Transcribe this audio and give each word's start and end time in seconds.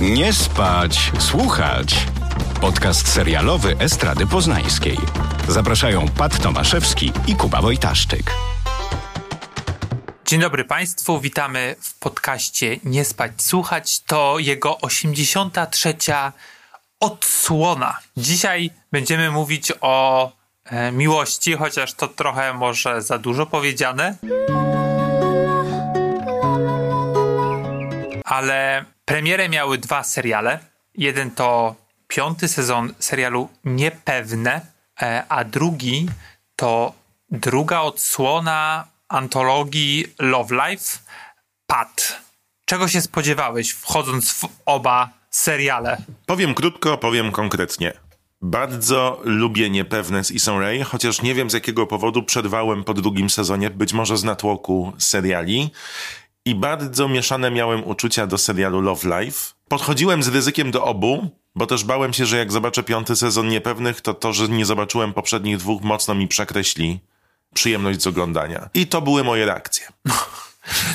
Nie 0.00 0.32
spać, 0.32 1.12
słuchać. 1.18 2.06
Podcast 2.60 3.08
serialowy 3.08 3.76
Estrady 3.78 4.26
Poznańskiej. 4.26 4.98
Zapraszają 5.48 6.08
Pat 6.08 6.42
Tomaszewski 6.42 7.12
i 7.26 7.36
Kuba 7.36 7.62
Wojtaszczyk. 7.62 8.34
Dzień 10.26 10.40
dobry 10.40 10.64
Państwu, 10.64 11.20
witamy 11.20 11.76
w 11.80 11.98
podcaście 11.98 12.76
Nie 12.84 13.04
spać, 13.04 13.32
słuchać. 13.36 14.00
To 14.00 14.38
jego 14.38 14.78
83. 14.78 15.94
odsłona. 17.00 17.98
Dzisiaj 18.16 18.70
będziemy 18.92 19.30
mówić 19.30 19.72
o 19.80 20.32
e, 20.64 20.92
miłości, 20.92 21.52
chociaż 21.56 21.94
to 21.94 22.08
trochę 22.08 22.54
może 22.54 23.02
za 23.02 23.18
dużo 23.18 23.46
powiedziane. 23.46 24.16
Ale 28.30 28.84
premierę 29.04 29.48
miały 29.48 29.78
dwa 29.78 30.02
seriale. 30.02 30.58
Jeden 30.94 31.30
to 31.30 31.74
piąty 32.08 32.48
sezon 32.48 32.94
serialu 32.98 33.48
Niepewne, 33.64 34.60
e, 35.02 35.24
a 35.28 35.44
drugi 35.44 36.08
to 36.56 36.92
druga 37.30 37.80
odsłona 37.80 38.86
antologii 39.08 40.06
Love 40.18 40.54
Life. 40.54 40.98
Pat, 41.66 42.20
czego 42.64 42.88
się 42.88 43.00
spodziewałeś 43.00 43.70
wchodząc 43.70 44.32
w 44.32 44.48
oba 44.66 45.10
seriale? 45.30 45.96
Powiem 46.26 46.54
krótko, 46.54 46.98
powiem 46.98 47.32
konkretnie. 47.32 47.92
Bardzo 48.42 49.20
lubię 49.24 49.70
Niepewne 49.70 50.24
z 50.24 50.30
Issą 50.30 50.60
Rae, 50.60 50.84
chociaż 50.84 51.22
nie 51.22 51.34
wiem 51.34 51.50
z 51.50 51.52
jakiego 51.52 51.86
powodu 51.86 52.22
przerwałem 52.22 52.84
po 52.84 52.94
drugim 52.94 53.30
sezonie, 53.30 53.70
być 53.70 53.92
może 53.92 54.16
z 54.16 54.24
natłoku 54.24 54.92
seriali. 54.98 55.70
I 56.44 56.54
bardzo 56.54 57.08
mieszane 57.08 57.50
miałem 57.50 57.86
uczucia 57.86 58.26
do 58.26 58.38
serialu 58.38 58.80
Love 58.80 59.20
Life. 59.20 59.52
Podchodziłem 59.68 60.22
z 60.22 60.28
ryzykiem 60.28 60.70
do 60.70 60.84
obu, 60.84 61.30
bo 61.54 61.66
też 61.66 61.84
bałem 61.84 62.12
się, 62.12 62.26
że 62.26 62.36
jak 62.36 62.52
zobaczę 62.52 62.82
piąty 62.82 63.16
sezon 63.16 63.48
Niepewnych, 63.48 64.00
to 64.00 64.14
to, 64.14 64.32
że 64.32 64.48
nie 64.48 64.66
zobaczyłem 64.66 65.12
poprzednich 65.12 65.56
dwóch, 65.56 65.82
mocno 65.82 66.14
mi 66.14 66.28
przekreśli 66.28 67.00
przyjemność 67.54 68.02
z 68.02 68.06
oglądania. 68.06 68.70
I 68.74 68.86
to 68.86 69.02
były 69.02 69.24
moje 69.24 69.46
reakcje. 69.46 69.86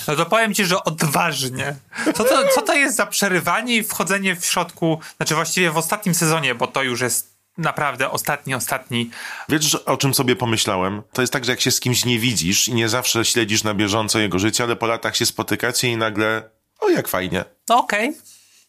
No 0.07 0.15
to 0.15 0.25
powiem 0.25 0.53
ci, 0.53 0.65
że 0.65 0.83
odważnie. 0.83 1.75
Co 2.15 2.23
to, 2.23 2.47
co 2.55 2.61
to 2.61 2.73
jest 2.73 2.95
za 2.95 3.05
przerywanie 3.05 3.75
i 3.75 3.83
wchodzenie 3.83 4.35
w 4.35 4.45
środku, 4.45 4.99
znaczy 5.17 5.35
właściwie 5.35 5.71
w 5.71 5.77
ostatnim 5.77 6.15
sezonie, 6.15 6.55
bo 6.55 6.67
to 6.67 6.83
już 6.83 7.01
jest 7.01 7.34
naprawdę 7.57 8.11
ostatni, 8.11 8.55
ostatni. 8.55 9.09
Wiesz, 9.49 9.75
o 9.75 9.97
czym 9.97 10.13
sobie 10.13 10.35
pomyślałem? 10.35 11.01
To 11.13 11.21
jest 11.21 11.33
tak, 11.33 11.45
że 11.45 11.51
jak 11.51 11.61
się 11.61 11.71
z 11.71 11.79
kimś 11.79 12.05
nie 12.05 12.19
widzisz 12.19 12.67
i 12.67 12.73
nie 12.73 12.89
zawsze 12.89 13.25
śledzisz 13.25 13.63
na 13.63 13.73
bieżąco 13.73 14.19
jego 14.19 14.39
życie, 14.39 14.63
ale 14.63 14.75
po 14.75 14.87
latach 14.87 15.15
się 15.15 15.25
spotykacie 15.25 15.87
i 15.87 15.97
nagle, 15.97 16.49
o 16.79 16.89
jak 16.89 17.07
fajnie. 17.07 17.45
No 17.69 17.77
okej. 17.77 18.09
Okay. 18.09 18.21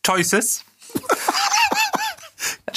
Choices. 0.06 0.64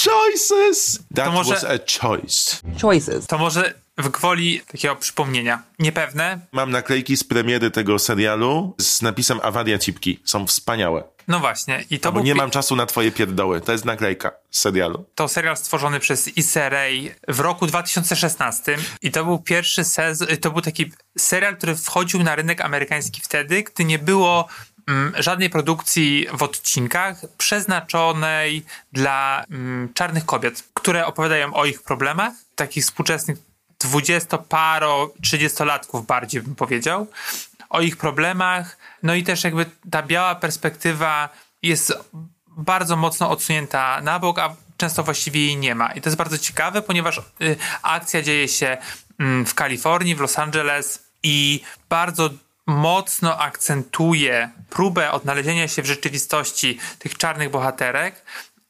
Choices! 0.06 1.00
That 1.16 1.26
To 1.26 1.32
może- 1.32 1.54
was 1.54 1.64
a 1.64 1.78
choice. 2.02 2.58
choices. 2.82 3.28
To 3.28 3.38
może 3.38 3.74
w 4.00 4.10
gwoli 4.10 4.62
takiego 4.62 4.96
przypomnienia. 4.96 5.64
Niepewne. 5.80 6.40
Mam 6.52 6.72
naklejki 6.72 7.18
z 7.18 7.24
premiery 7.24 7.72
tego 7.72 8.00
serialu 8.00 8.76
z 8.78 9.02
napisem 9.02 9.40
Awaria 9.44 9.78
Cipki. 9.78 10.20
Są 10.24 10.48
wspaniałe. 10.48 11.04
No 11.28 11.40
właśnie. 11.40 11.84
I 11.90 12.00
to 12.00 12.12
Bo 12.12 12.14
był 12.14 12.26
nie 12.26 12.36
mam 12.36 12.50
czasu 12.52 12.76
na 12.76 12.86
twoje 12.86 13.12
pierdoły. 13.12 13.62
To 13.62 13.72
jest 13.72 13.86
naklejka 13.86 14.32
z 14.52 14.60
serialu. 14.60 15.06
to 15.16 15.28
serial 15.28 15.58
stworzony 15.58 16.00
przez 16.00 16.38
Issa 16.38 16.70
Rae 16.70 17.16
w 17.28 17.40
roku 17.40 17.68
2016 17.68 18.78
i 19.02 19.12
to 19.12 19.26
był 19.26 19.40
pierwszy 19.40 19.84
sezon, 19.84 20.28
to 20.42 20.52
był 20.52 20.62
taki 20.62 20.92
serial, 21.18 21.58
który 21.58 21.76
wchodził 21.76 22.24
na 22.24 22.36
rynek 22.36 22.62
amerykański 22.62 23.22
wtedy, 23.22 23.64
gdy 23.64 23.86
nie 23.86 24.00
było 24.00 24.48
mm, 24.88 25.14
żadnej 25.18 25.50
produkcji 25.50 26.28
w 26.34 26.44
odcinkach 26.44 27.22
przeznaczonej 27.38 28.66
dla 28.92 29.44
mm, 29.50 29.94
czarnych 29.94 30.26
kobiet, 30.26 30.64
które 30.74 31.06
opowiadają 31.06 31.54
o 31.54 31.66
ich 31.66 31.82
problemach, 31.84 32.34
takich 32.56 32.84
współczesnych 32.84 33.38
dwudziestoparo, 33.80 35.14
trzydziestolatków 35.22 36.06
bardziej 36.06 36.42
bym 36.42 36.56
powiedział, 36.56 37.08
o 37.70 37.82
ich 37.82 37.98
problemach, 37.98 38.78
no 39.04 39.16
i 39.16 39.24
też 39.24 39.44
jakby 39.44 39.66
ta 39.92 40.04
biała 40.04 40.36
perspektywa 40.36 41.30
jest 41.62 41.94
bardzo 42.48 42.96
mocno 42.96 43.30
odsunięta 43.30 44.02
na 44.02 44.20
bok, 44.20 44.40
a 44.40 44.56
często 44.78 45.04
właściwie 45.04 45.46
jej 45.46 45.58
nie 45.58 45.76
ma. 45.76 45.92
I 45.92 46.02
to 46.02 46.10
jest 46.10 46.18
bardzo 46.18 46.38
ciekawe, 46.38 46.82
ponieważ 46.82 47.18
y, 47.18 47.56
akcja 47.82 48.22
dzieje 48.22 48.48
się 48.48 48.78
mm, 49.20 49.46
w 49.46 49.56
Kalifornii, 49.56 50.16
w 50.16 50.20
Los 50.20 50.40
Angeles 50.40 51.04
i 51.24 51.62
bardzo 51.90 52.30
mocno 52.66 53.38
akcentuje 53.38 54.50
próbę 54.70 55.12
odnalezienia 55.12 55.68
się 55.68 55.82
w 55.82 55.86
rzeczywistości 55.86 56.78
tych 57.00 57.18
czarnych 57.18 57.50
bohaterek, 57.50 58.26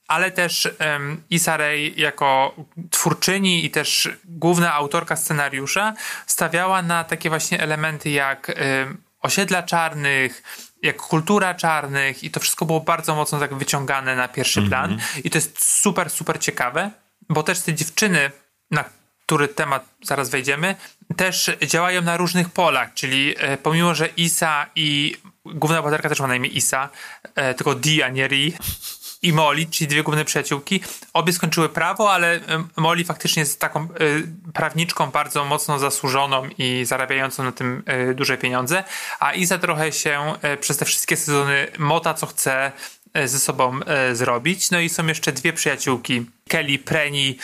ale 0.10 0.32
też 0.32 0.70
um, 0.80 1.24
Issa 1.30 1.58
Rae 1.58 1.88
jako 1.98 2.56
twórczyni 2.90 3.66
i 3.66 3.70
też 3.70 4.10
główna 4.26 4.74
autorka 4.74 5.16
scenariusza 5.16 5.94
stawiała 6.28 6.82
na 6.82 7.04
takie 7.04 7.30
właśnie 7.30 7.60
elementy 7.62 8.10
jak 8.10 8.52
um, 8.82 8.98
osiedla 9.22 9.64
czarnych, 9.64 10.44
jak 10.84 10.98
kultura 10.98 11.54
czarnych 11.54 12.24
i 12.24 12.32
to 12.32 12.40
wszystko 12.40 12.66
było 12.66 12.80
bardzo 12.80 13.16
mocno 13.16 13.40
tak 13.40 13.56
wyciągane 13.56 14.16
na 14.16 14.28
pierwszy 14.28 14.62
plan. 14.62 15.00
I 15.24 15.30
to 15.30 15.38
jest 15.38 15.66
super, 15.66 16.10
super 16.10 16.40
ciekawe, 16.40 16.92
bo 17.30 17.44
też 17.44 17.60
te 17.60 17.74
dziewczyny, 17.74 18.32
na 18.72 18.84
który 19.26 19.48
temat 19.48 19.86
zaraz 20.02 20.30
wejdziemy, 20.30 20.76
też 21.18 21.52
działają 21.68 22.02
na 22.02 22.18
różnych 22.18 22.50
polach, 22.50 22.94
czyli 22.94 23.36
e, 23.38 23.58
pomimo, 23.58 23.96
że 23.96 24.08
Isa 24.08 24.66
i 24.76 25.18
główna 25.46 25.78
bohaterka 25.82 26.10
też 26.10 26.20
ma 26.20 26.28
na 26.28 26.36
imię 26.36 26.50
Isa, 26.50 26.90
e, 27.36 27.54
tylko 27.54 27.76
Di, 27.76 28.04
a 28.04 28.10
nie 28.10 28.28
Ri, 28.28 28.54
i 29.22 29.34
Molly, 29.34 29.66
czyli 29.66 29.88
dwie 29.88 30.04
główne 30.04 30.26
przyjaciółki. 30.26 30.82
Obie 31.14 31.34
skończyły 31.34 31.70
prawo, 31.70 32.14
ale 32.14 32.40
Molly 32.78 33.06
faktycznie 33.06 33.40
jest 33.40 33.60
taką 33.60 33.84
y, 33.84 33.88
prawniczką 34.54 35.12
bardzo 35.12 35.46
mocno 35.46 35.80
zasłużoną 35.80 36.50
i 36.58 36.86
zarabiającą 36.86 37.44
na 37.44 37.52
tym 37.52 37.84
y, 38.12 38.16
duże 38.16 38.38
pieniądze, 38.38 38.84
a 39.20 39.34
Isa 39.34 39.58
trochę 39.58 39.92
się 39.92 40.34
y, 40.54 40.58
przez 40.58 40.78
te 40.78 40.86
wszystkie 40.86 41.18
sezony 41.18 41.68
mota, 41.80 42.14
co 42.14 42.26
chce 42.26 42.72
ze 43.26 43.40
sobą 43.40 43.80
zrobić. 44.14 44.72
No 44.72 44.80
i 44.80 44.90
są 44.90 45.08
jeszcze 45.08 45.32
dwie 45.32 45.54
przyjaciółki, 45.54 46.26
Kelly 46.48 46.80
Preni, 46.80 47.38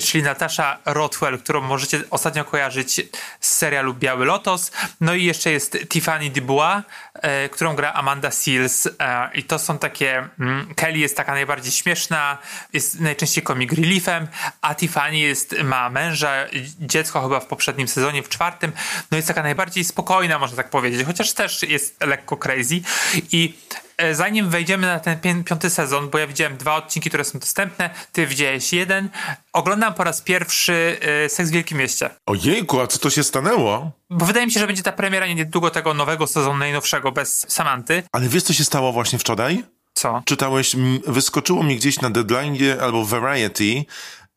czyli 0.00 0.24
Natasza 0.24 0.78
Rothwell, 0.84 1.38
którą 1.38 1.60
możecie 1.60 2.02
ostatnio 2.10 2.44
kojarzyć 2.44 3.00
z 3.40 3.56
serialu 3.56 3.94
Biały 3.94 4.24
Lotos. 4.24 4.72
No 5.00 5.14
i 5.14 5.24
jeszcze 5.24 5.50
jest 5.50 5.78
Tiffany 5.88 6.30
Dubois, 6.30 6.82
e, 7.14 7.48
którą 7.48 7.76
gra 7.76 7.92
Amanda 7.92 8.30
Seals. 8.30 8.88
E, 8.98 9.30
I 9.34 9.44
to 9.44 9.58
są 9.58 9.78
takie... 9.78 10.28
Mm, 10.40 10.74
Kelly 10.74 10.98
jest 10.98 11.16
taka 11.16 11.32
najbardziej 11.32 11.72
śmieszna, 11.72 12.38
jest 12.72 13.00
najczęściej 13.00 13.44
comic 13.44 13.72
reliefem, 13.72 14.28
a 14.60 14.74
Tiffany 14.74 15.18
jest, 15.18 15.54
ma 15.64 15.90
męża, 15.90 16.32
dziecko 16.80 17.22
chyba 17.22 17.40
w 17.40 17.46
poprzednim 17.46 17.88
sezonie, 17.88 18.22
w 18.22 18.28
czwartym. 18.28 18.72
No 19.10 19.16
jest 19.16 19.28
taka 19.28 19.42
najbardziej 19.42 19.84
spokojna, 19.84 20.38
można 20.38 20.56
tak 20.56 20.70
powiedzieć, 20.70 21.06
chociaż 21.06 21.32
też 21.32 21.62
jest 21.62 22.00
lekko 22.00 22.36
crazy. 22.36 22.80
I 23.32 23.54
zanim 24.12 24.50
wejdziemy 24.50 24.86
na 24.86 25.00
ten 25.00 25.18
pię- 25.20 25.44
piąty 25.44 25.70
sezon, 25.70 26.10
bo 26.10 26.18
ja 26.18 26.26
widziałem 26.26 26.56
dwa 26.56 26.76
odcinki, 26.76 27.08
które 27.08 27.24
są 27.24 27.38
dostępne, 27.38 27.90
ty 28.12 28.26
widziałeś 28.26 28.72
jeden, 28.72 29.08
oglądam 29.52 29.94
po 29.94 30.04
raz 30.04 30.20
pierwszy 30.20 30.98
e, 31.24 31.28
Seks 31.28 31.50
w 31.50 31.52
Wielkim 31.52 31.78
Mieście. 31.78 32.10
Ojejku, 32.26 32.80
a 32.80 32.86
co 32.86 32.98
to 32.98 33.10
się 33.10 33.24
stanęło? 33.24 33.90
Bo 34.10 34.24
wydaje 34.26 34.46
mi 34.46 34.52
się, 34.52 34.60
że 34.60 34.66
będzie 34.66 34.82
ta 34.82 34.92
premiera 34.92 35.26
niedługo 35.26 35.70
tego 35.70 35.94
nowego 35.94 36.26
sezonu, 36.26 36.58
najnowszego, 36.58 37.12
bez 37.12 37.46
Samanty. 37.48 38.02
Ale 38.12 38.28
wiesz, 38.28 38.42
co 38.42 38.52
się 38.52 38.64
stało 38.64 38.92
właśnie 38.92 39.18
wczoraj? 39.18 39.64
Co? 39.94 40.22
Czytałeś, 40.24 40.76
wyskoczyło 41.06 41.62
mi 41.62 41.76
gdzieś 41.76 42.00
na 42.00 42.10
deadline 42.10 42.56
albo 42.80 43.04
Variety, 43.04 43.84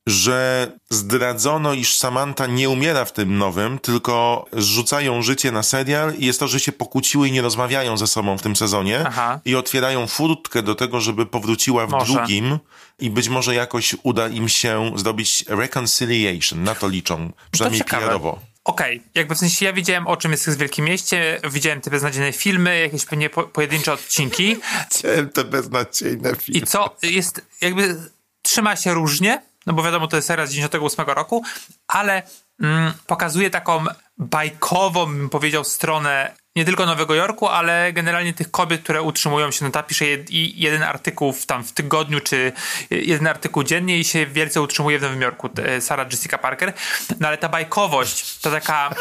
że 0.07 0.71
zdradzono, 0.89 1.73
iż 1.73 1.97
Samantha 1.97 2.47
nie 2.47 2.69
umiera 2.69 3.05
w 3.05 3.13
tym 3.13 3.38
nowym, 3.38 3.79
tylko 3.79 4.45
zrzucają 4.53 5.21
życie 5.21 5.51
na 5.51 5.63
serial 5.63 6.13
i 6.16 6.25
jest 6.25 6.39
to, 6.39 6.47
że 6.47 6.59
się 6.59 6.71
pokłóciły 6.71 7.28
i 7.28 7.31
nie 7.31 7.41
rozmawiają 7.41 7.97
ze 7.97 8.07
sobą 8.07 8.37
w 8.37 8.41
tym 8.41 8.55
sezonie 8.55 9.03
Aha. 9.07 9.40
i 9.46 9.55
otwierają 9.55 10.07
furtkę 10.07 10.63
do 10.63 10.75
tego, 10.75 11.02
żeby 11.02 11.25
powróciła 11.25 11.87
w 11.87 11.90
Może. 11.90 12.13
drugim 12.13 12.59
i 12.99 13.09
być 13.09 13.29
może 13.29 13.55
jakoś 13.55 13.96
uda 14.03 14.28
im 14.28 14.49
się 14.49 14.91
zrobić 14.96 15.46
reconciliation. 15.47 16.63
Na 16.63 16.75
to 16.75 16.87
liczą, 16.87 17.31
przynajmniej. 17.52 17.84
PR-owo. 17.84 18.40
Okej, 18.63 19.02
jakby 19.16 19.35
w 19.35 19.37
sensie 19.37 19.66
ja 19.66 19.73
wiedziałem 19.73 20.07
o 20.07 20.17
czym 20.17 20.31
jest 20.31 20.49
w 20.49 20.57
Wielkim 20.57 20.85
Mieście, 20.85 21.40
widziałem 21.52 21.81
te 21.81 21.91
beznadziejne 21.91 22.34
filmy, 22.34 22.79
jakieś 22.79 23.05
pewnie 23.05 23.29
po, 23.29 23.43
pojedyncze 23.43 23.93
odcinki 23.93 24.55
Chciałem 24.91 25.29
te 25.29 25.43
beznadziejne 25.43 26.31
i 26.31 26.35
filmy. 26.35 26.67
co 26.67 26.96
jest, 27.02 27.41
jakby 27.61 27.96
trzyma 28.41 28.75
się 28.75 28.93
różnie, 28.93 29.41
no 29.66 29.73
bo 29.73 29.84
wiadomo, 29.84 30.08
to 30.08 30.16
jest 30.16 30.28
serial 30.28 30.47
z 30.47 30.52
98 30.52 31.06
roku, 31.06 31.44
ale 31.88 32.23
mm, 32.62 32.94
pokazuje 33.08 33.50
taką 33.50 33.85
bajkową, 34.17 35.06
bym 35.06 35.29
powiedział, 35.29 35.64
stronę 35.64 36.35
nie 36.56 36.66
tylko 36.66 36.85
Nowego 36.85 37.16
Jorku, 37.16 37.47
ale 37.47 37.94
generalnie 37.94 38.34
tych 38.34 38.52
kobiet, 38.52 38.84
które 38.84 39.02
utrzymują 39.02 39.52
się, 39.52 39.66
no 39.66 39.72
ta 39.72 39.84
pisze 39.84 40.06
jed, 40.06 40.32
jeden 40.32 40.84
artykuł 40.84 41.34
w, 41.34 41.46
tam 41.46 41.64
w 41.64 41.72
tygodniu, 41.72 42.20
czy 42.20 42.52
jeden 42.90 43.28
artykuł 43.28 43.64
dziennie 43.64 44.00
i 44.00 44.03
się 44.03 44.26
wielce 44.26 44.62
utrzymuje 44.62 45.00
w 45.00 45.02
Nowym 45.02 45.22
Jorku, 45.22 45.50
e, 45.58 45.82
Sarah 45.82 46.12
Jessica 46.12 46.38
Parker. 46.38 46.73
No 47.20 47.28
ale 47.28 47.38
ta 47.38 47.50
bajkowość, 47.50 48.40
to 48.40 48.52
taka... 48.52 48.90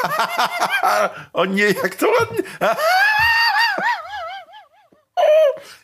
O 1.33 1.45
nie, 1.45 1.65
jak 1.65 1.95
to 1.95 2.07
ładnie. 2.21 2.43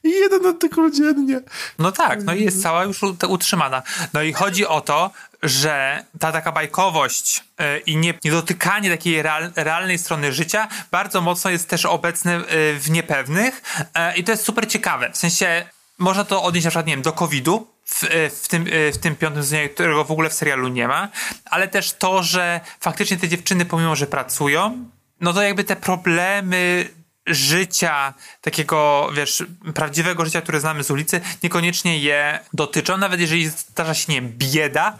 jeden 0.04 0.46
artykuł 0.46 0.90
dziennie. 0.90 1.40
No 1.78 1.92
tak, 1.92 2.25
no 2.25 2.34
i 2.34 2.44
jest 2.44 2.62
cała 2.62 2.84
już 2.84 3.00
utrzymana. 3.28 3.82
No 4.12 4.22
i 4.22 4.32
chodzi 4.32 4.66
o 4.66 4.81
to, 4.81 5.10
że 5.42 6.04
ta 6.19 6.32
taka 6.32 6.52
bajkowość 6.52 7.44
y, 7.60 7.78
i 7.78 7.96
nie, 7.96 8.14
niedotykanie 8.25 8.90
takiej 8.90 9.22
real, 9.22 9.52
realnej 9.56 9.98
strony 9.98 10.32
życia 10.32 10.69
bardzo 10.90 11.20
mocno 11.20 11.50
jest 11.50 11.69
też 11.69 11.87
obecne 11.87 12.38
y, 12.38 12.78
w 12.78 12.90
niepewnych 12.90 13.62
y, 13.81 14.19
i 14.19 14.25
to 14.25 14.32
jest 14.32 14.44
super 14.44 14.69
ciekawe. 14.69 15.10
W 15.10 15.16
sensie 15.16 15.66
można 15.98 16.25
to 16.25 16.43
odnieść 16.43 16.64
na 16.64 16.70
przykład, 16.70 16.86
nie 16.86 16.93
wiem, 16.93 17.02
do 17.02 17.12
COVID-u, 17.12 17.66
w, 17.84 18.04
w, 18.43 18.48
tym, 18.48 18.64
w 18.93 18.98
tym 18.98 19.16
piątym 19.16 19.43
sezonie, 19.43 19.69
którego 19.69 20.04
w 20.04 20.10
ogóle 20.10 20.31
w 20.31 20.34
serialu 20.34 20.69
nie 20.69 20.88
ma, 20.88 21.08
ale 21.44 21.69
też 21.69 21.93
to, 21.93 22.22
że 22.22 22.60
faktycznie 22.81 23.16
te 23.16 23.28
dziewczyny, 23.28 23.64
pomimo 23.64 23.96
że 23.96 24.06
pracują, 24.06 24.84
no 25.20 25.32
to 25.32 25.43
jakby 25.43 25.64
te 25.64 25.76
problemy 25.76 26.88
życia, 27.26 28.14
takiego, 28.40 29.11
wiesz, 29.14 29.44
prawdziwego 29.75 30.25
życia, 30.25 30.40
które 30.40 30.61
znamy 30.61 30.84
z 30.84 30.90
ulicy, 30.90 31.20
niekoniecznie 31.43 31.99
je 31.99 32.38
dotyczą. 32.52 32.96
Nawet 32.96 33.20
jeżeli 33.20 33.49
zdarza 33.49 33.94
się, 33.94 34.12
nie 34.12 34.22
bieda, 34.22 34.99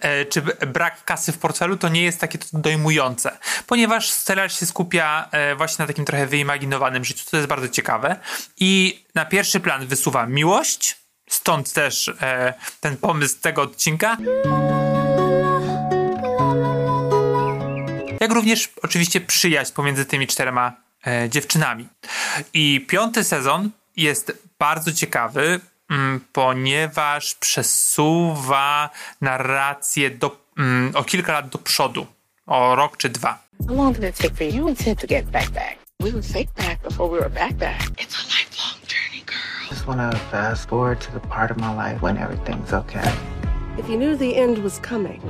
e, 0.00 0.24
czy 0.24 0.42
brak 0.66 1.04
kasy 1.04 1.32
w 1.32 1.38
portfelu, 1.38 1.76
to 1.76 1.88
nie 1.88 2.02
jest 2.02 2.20
takie 2.20 2.38
dojmujące. 2.52 3.38
Ponieważ 3.66 4.10
serial 4.10 4.50
się 4.50 4.66
skupia 4.66 5.28
e, 5.32 5.54
właśnie 5.54 5.82
na 5.82 5.86
takim 5.86 6.04
trochę 6.04 6.26
wyimaginowanym 6.26 7.04
życiu, 7.04 7.24
co 7.24 7.36
jest 7.36 7.48
bardzo 7.48 7.68
ciekawe. 7.68 8.16
I 8.56 9.02
na 9.14 9.24
pierwszy 9.24 9.60
plan 9.60 9.86
wysuwa 9.86 10.26
miłość, 10.26 10.96
stąd 11.28 11.72
też 11.72 12.08
e, 12.08 12.54
ten 12.80 12.96
pomysł 12.96 13.40
tego 13.40 13.62
odcinka. 13.62 14.16
jak 18.24 18.32
również 18.32 18.70
oczywiście 18.82 19.20
przyjaźń 19.20 19.72
pomiędzy 19.72 20.04
tymi 20.04 20.26
czterema 20.26 20.83
dziewczynami. 21.28 21.88
I 22.54 22.86
piąty 22.88 23.24
sezon 23.24 23.70
jest 23.96 24.32
bardzo 24.58 24.92
ciekawy, 24.92 25.60
mm, 25.90 26.20
ponieważ 26.32 27.34
przesuwa 27.34 28.90
narrację 29.20 30.10
do, 30.10 30.36
mm, 30.58 30.96
o 30.96 31.04
kilka 31.04 31.32
lat 31.32 31.48
do 31.48 31.58
przodu, 31.58 32.06
o 32.46 32.74
rok 32.76 32.96
czy 32.96 33.08
dwa. 33.08 33.38
How 33.68 33.76
long 33.76 33.98
did 33.98 34.10
it 34.10 34.16
take 34.16 34.34
for 34.34 34.54
you 34.54 34.68
and 34.68 34.84
Ted 34.84 35.00
to 35.00 35.06
get 35.06 35.24
back 35.26 35.50
back? 35.50 35.76
We 36.00 36.10
were 36.10 36.22
fake 36.22 36.50
back 36.56 36.82
before 36.82 37.12
we 37.12 37.18
were 37.18 37.30
back 37.30 37.52
back. 37.52 37.82
It's 37.82 38.16
a 38.18 38.24
lifelong 38.26 38.78
journey, 38.88 39.22
girl. 39.26 39.70
just 39.70 39.86
want 39.86 40.12
to 40.12 40.18
fast 40.30 40.68
forward 40.68 41.00
to 41.00 41.12
the 41.12 41.20
part 41.20 41.50
of 41.50 41.56
my 41.56 41.72
life 41.74 42.02
when 42.02 42.16
everything's 42.18 42.72
okay. 42.72 43.12
If 43.78 43.88
you 43.88 43.96
knew 43.96 44.16
the 44.16 44.36
end 44.36 44.58
was 44.58 44.80
coming, 44.80 45.20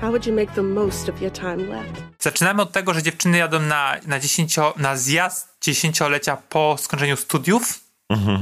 how 0.00 0.08
would 0.10 0.26
you 0.26 0.32
make 0.34 0.52
the 0.54 0.62
most 0.62 1.08
of 1.08 1.20
your 1.22 1.32
time 1.32 1.56
left? 1.56 2.02
Zaczynamy 2.18 2.62
od 2.62 2.72
tego, 2.72 2.94
że 2.94 3.02
dziewczyny 3.02 3.38
jadą 3.38 3.60
na, 3.60 3.96
na, 4.06 4.20
dziesięcio, 4.20 4.74
na 4.76 4.96
zjazd 4.96 5.48
dziesięciolecia 5.60 6.36
po 6.36 6.76
skończeniu 6.80 7.16
studiów. 7.16 7.80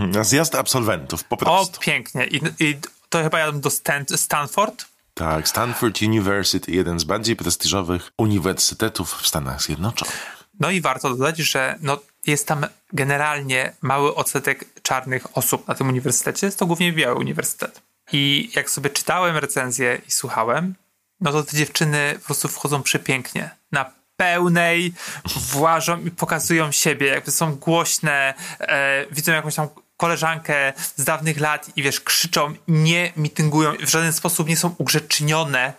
Na 0.08 0.24
zjazd 0.24 0.54
absolwentów, 0.54 1.24
po 1.24 1.36
O, 1.36 1.38
prostu. 1.38 1.80
pięknie. 1.80 2.26
I, 2.26 2.40
i 2.60 2.76
to 3.08 3.22
chyba 3.22 3.38
jadą 3.38 3.60
do 3.60 3.70
Stan, 3.70 4.04
Stanford. 4.16 4.84
Tak, 5.14 5.48
Stanford 5.48 6.02
University, 6.02 6.72
jeden 6.72 6.98
z 7.00 7.04
bardziej 7.04 7.36
prestiżowych 7.36 8.10
uniwersytetów 8.18 9.14
w 9.14 9.26
Stanach 9.26 9.62
Zjednoczonych. 9.62 10.36
No 10.60 10.70
i 10.70 10.80
warto 10.80 11.10
dodać, 11.10 11.38
że 11.38 11.78
no, 11.80 11.98
jest 12.26 12.46
tam 12.46 12.66
generalnie 12.92 13.72
mały 13.82 14.14
odsetek 14.14 14.82
czarnych 14.82 15.38
osób 15.38 15.68
na 15.68 15.74
tym 15.74 15.88
uniwersytecie. 15.88 16.46
Jest 16.46 16.58
to 16.58 16.66
głównie 16.66 16.92
biały 16.92 17.14
uniwersytet. 17.18 17.82
I 18.12 18.50
jak 18.56 18.70
sobie 18.70 18.90
czytałem 18.90 19.36
recenzję 19.36 20.00
i 20.08 20.10
słuchałem, 20.10 20.74
no 21.20 21.32
to 21.32 21.42
te 21.42 21.56
dziewczyny 21.56 22.14
po 22.20 22.26
prostu 22.26 22.48
wchodzą 22.48 22.82
przepięknie. 22.82 23.50
Na 23.72 23.92
pełnej 24.16 24.92
włażą 25.36 26.00
i 26.00 26.10
pokazują 26.10 26.72
siebie, 26.72 27.06
jakby 27.06 27.30
są 27.30 27.54
głośne, 27.54 28.34
e, 28.60 29.06
widzą 29.10 29.32
jakąś 29.32 29.54
tam 29.54 29.68
koleżankę 29.96 30.72
z 30.96 31.04
dawnych 31.04 31.40
lat 31.40 31.70
i 31.76 31.82
wiesz, 31.82 32.00
krzyczą, 32.00 32.54
nie 32.68 33.12
mityngują, 33.16 33.72
w 33.80 33.90
żaden 33.90 34.12
sposób 34.12 34.48
nie 34.48 34.56
są 34.56 34.74
ugrzecznione 34.78 35.72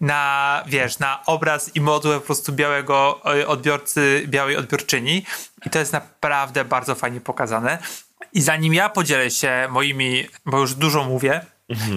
na, 0.00 0.64
wiesz, 0.66 0.98
na 0.98 1.26
obraz 1.26 1.76
i 1.76 1.80
modłę 1.80 2.20
po 2.20 2.26
prostu 2.26 2.52
białego 2.52 3.20
e, 3.40 3.46
odbiorcy, 3.46 4.24
białej 4.26 4.56
odbiorczyni. 4.56 5.24
I 5.66 5.70
to 5.70 5.78
jest 5.78 5.92
naprawdę 5.92 6.64
bardzo 6.64 6.94
fajnie 6.94 7.20
pokazane. 7.20 7.78
I 8.32 8.42
zanim 8.42 8.74
ja 8.74 8.88
podzielę 8.88 9.30
się 9.30 9.68
moimi, 9.70 10.28
bo 10.46 10.58
już 10.58 10.74
dużo 10.74 11.04
mówię 11.04 11.46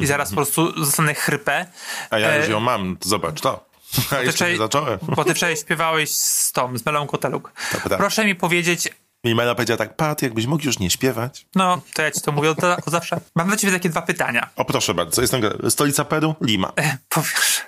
i 0.01 0.05
zaraz 0.05 0.29
po 0.29 0.35
prostu 0.35 0.83
zostanę 0.85 1.13
chrypę. 1.13 1.65
A 2.09 2.19
ja 2.19 2.29
e, 2.29 2.39
już 2.39 2.47
ją 2.49 2.59
mam, 2.59 2.97
zobacz 3.01 3.41
to. 3.41 3.69
A 4.11 4.15
ty 4.15 4.25
jeszcze 4.25 4.51
nie 4.51 4.57
zacząłem. 4.57 4.99
Bo 5.01 5.23
ty 5.23 5.35
wczoraj 5.35 5.57
śpiewałeś 5.57 6.11
z 6.11 6.51
tą, 6.51 6.77
z 6.77 6.85
Melą 6.85 7.07
Koteluk. 7.07 7.51
prawda. 7.71 7.97
Proszę 7.97 8.25
mi 8.25 8.35
powiedzieć, 8.35 8.89
I 9.23 9.35
Mela 9.35 9.55
powiedziała 9.55 9.77
tak, 9.77 9.95
Pat, 9.95 10.21
jakbyś 10.21 10.45
mógł 10.45 10.65
już 10.65 10.79
nie 10.79 10.89
śpiewać. 10.89 11.45
no 11.55 11.81
to 11.93 12.01
ja 12.01 12.11
ci 12.11 12.21
to 12.21 12.31
mówię 12.31 12.49
od, 12.51 12.63
od 12.63 12.85
zawsze. 12.87 13.19
Mam 13.35 13.47
dla 13.47 13.57
ciebie 13.57 13.73
takie 13.73 13.89
dwa 13.89 14.01
pytania. 14.01 14.49
O 14.55 14.65
proszę 14.65 14.93
bardzo, 14.93 15.21
jestem 15.21 15.41
stolica 15.69 16.05
Peru? 16.05 16.35
Lima. 16.41 16.73
Powiesz, 17.09 17.61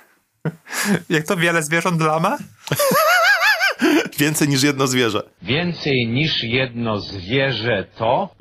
jak 1.08 1.26
to 1.26 1.36
wiele 1.36 1.62
zwierząt 1.62 2.00
lama? 2.00 2.38
Więcej 4.18 4.48
niż 4.48 4.62
jedno 4.62 4.86
zwierzę. 4.86 5.22
Więcej 5.42 6.06
niż 6.06 6.42
jedno 6.42 7.00
zwierzę 7.00 7.86
to. 7.98 8.34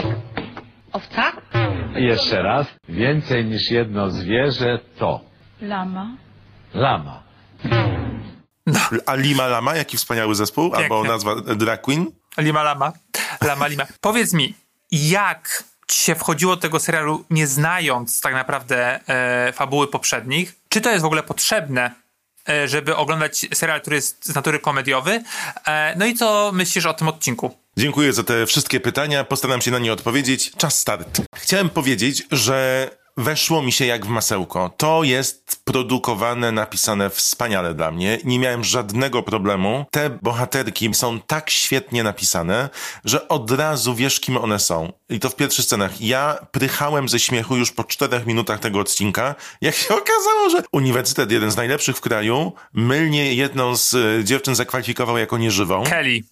Owca? 0.92 1.31
Jeszcze 1.96 2.42
raz. 2.42 2.68
Więcej 2.90 3.46
niż 3.46 3.72
jedno 3.72 4.10
zwierzę 4.10 4.80
to. 5.00 5.22
Lama. 5.62 6.18
Lama. 6.74 7.24
A 9.06 9.16
Lima 9.16 9.48
Lama, 9.48 9.76
jaki 9.76 9.98
wspaniały 9.98 10.36
zespół, 10.36 10.76
albo 10.76 11.04
nazwa 11.04 11.32
e, 11.32 11.56
Drag 11.56 11.82
Queen. 11.82 12.12
Lima 12.38 12.64
lama. 12.64 12.92
Lama 13.42 13.68
lima. 13.68 13.84
Powiedz 14.02 14.34
mi, 14.34 14.54
jak 14.92 15.64
ci 15.88 16.00
się 16.04 16.16
wchodziło 16.16 16.56
do 16.56 16.62
tego 16.62 16.80
serialu, 16.80 17.26
nie 17.30 17.48
znając 17.48 18.22
tak 18.22 18.34
naprawdę 18.34 19.00
e, 19.08 19.54
fabuły 19.54 19.88
poprzednich? 19.88 20.56
Czy 20.70 20.82
to 20.82 20.90
jest 20.90 21.02
w 21.02 21.06
ogóle 21.06 21.24
potrzebne, 21.24 21.92
e, 22.50 22.68
żeby 22.68 22.96
oglądać 22.96 23.46
serial, 23.54 23.82
który 23.82 23.96
jest 23.96 24.26
z 24.26 24.36
natury 24.36 24.60
komediowy? 24.60 25.24
E, 25.68 25.94
no 25.98 26.06
i 26.06 26.14
co 26.14 26.52
myślisz 26.54 26.86
o 26.86 26.94
tym 26.94 27.08
odcinku? 27.08 27.58
Dziękuję 27.78 28.14
za 28.14 28.24
te 28.24 28.46
wszystkie 28.46 28.80
pytania, 28.80 29.24
postaram 29.24 29.62
się 29.62 29.72
na 29.72 29.80
nie 29.80 29.94
odpowiedzieć. 29.94 30.52
Czas 30.58 30.80
start. 30.80 31.22
Chciałem 31.36 31.70
powiedzieć, 31.70 32.24
że 32.32 32.90
weszło 33.22 33.62
mi 33.62 33.72
się 33.72 33.86
jak 33.86 34.06
w 34.06 34.10
masełko. 34.10 34.72
To 34.78 35.04
jest 35.04 35.62
produkowane, 35.64 36.52
napisane 36.52 37.10
wspaniale 37.10 37.74
dla 37.74 37.92
mnie. 37.92 38.18
Nie 38.24 38.40
miałem 38.40 38.64
żadnego 38.64 39.24
problemu. 39.24 39.86
Te 39.92 40.10
bohaterki 40.10 40.94
są 40.94 41.20
tak 41.20 41.50
świetnie 41.50 42.04
napisane, 42.04 42.70
że 43.06 43.28
od 43.28 43.52
razu 43.52 43.96
wiesz, 43.96 44.20
kim 44.20 44.38
one 44.38 44.60
są. 44.60 44.94
I 45.10 45.20
to 45.20 45.30
w 45.30 45.36
pierwszych 45.36 45.66
scenach. 45.66 46.02
Ja 46.02 46.46
prychałem 46.52 47.10
ze 47.10 47.20
śmiechu 47.20 47.58
już 47.58 47.72
po 47.72 47.84
czterech 47.84 48.26
minutach 48.26 48.60
tego 48.60 48.80
odcinka, 48.80 49.36
jak 49.62 49.76
się 49.76 49.90
okazało, 49.90 50.50
że 50.52 50.64
Uniwersytet, 50.72 51.32
jeden 51.32 51.52
z 51.52 51.56
najlepszych 51.56 51.98
w 51.98 52.02
kraju, 52.02 52.54
mylnie 52.74 53.34
jedną 53.34 53.76
z 53.76 53.94
y, 53.94 54.24
dziewczyn 54.24 54.56
zakwalifikował 54.56 55.18
jako 55.18 55.38
nieżywą. 55.38 55.84
Kelly. 55.84 56.22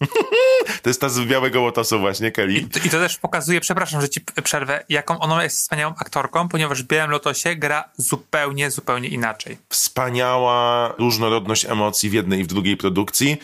To 0.82 0.90
jest 0.90 1.00
ta 1.00 1.08
z 1.08 1.20
Białego 1.20 1.60
Łotosu 1.60 2.00
właśnie, 2.00 2.32
Kelly. 2.32 2.52
I 2.84 2.90
to 2.90 2.98
też 2.98 3.18
pokazuje, 3.18 3.60
przepraszam, 3.60 4.00
że 4.00 4.08
ci 4.08 4.20
przerwę, 4.44 4.84
jaką 4.88 5.18
ona 5.18 5.44
jest 5.44 5.56
wspaniałą 5.56 5.94
aktorką, 5.98 6.48
ponieważ 6.48 6.79
w 6.82 6.86
Białym 6.86 7.10
Lotosie 7.10 7.56
gra 7.56 7.84
zupełnie, 7.96 8.70
zupełnie 8.70 9.08
inaczej. 9.08 9.58
Wspaniała 9.68 10.88
różnorodność 10.98 11.64
emocji 11.64 12.10
w 12.10 12.12
jednej 12.12 12.40
i 12.40 12.44
w 12.44 12.46
drugiej 12.46 12.76
produkcji. 12.76 13.36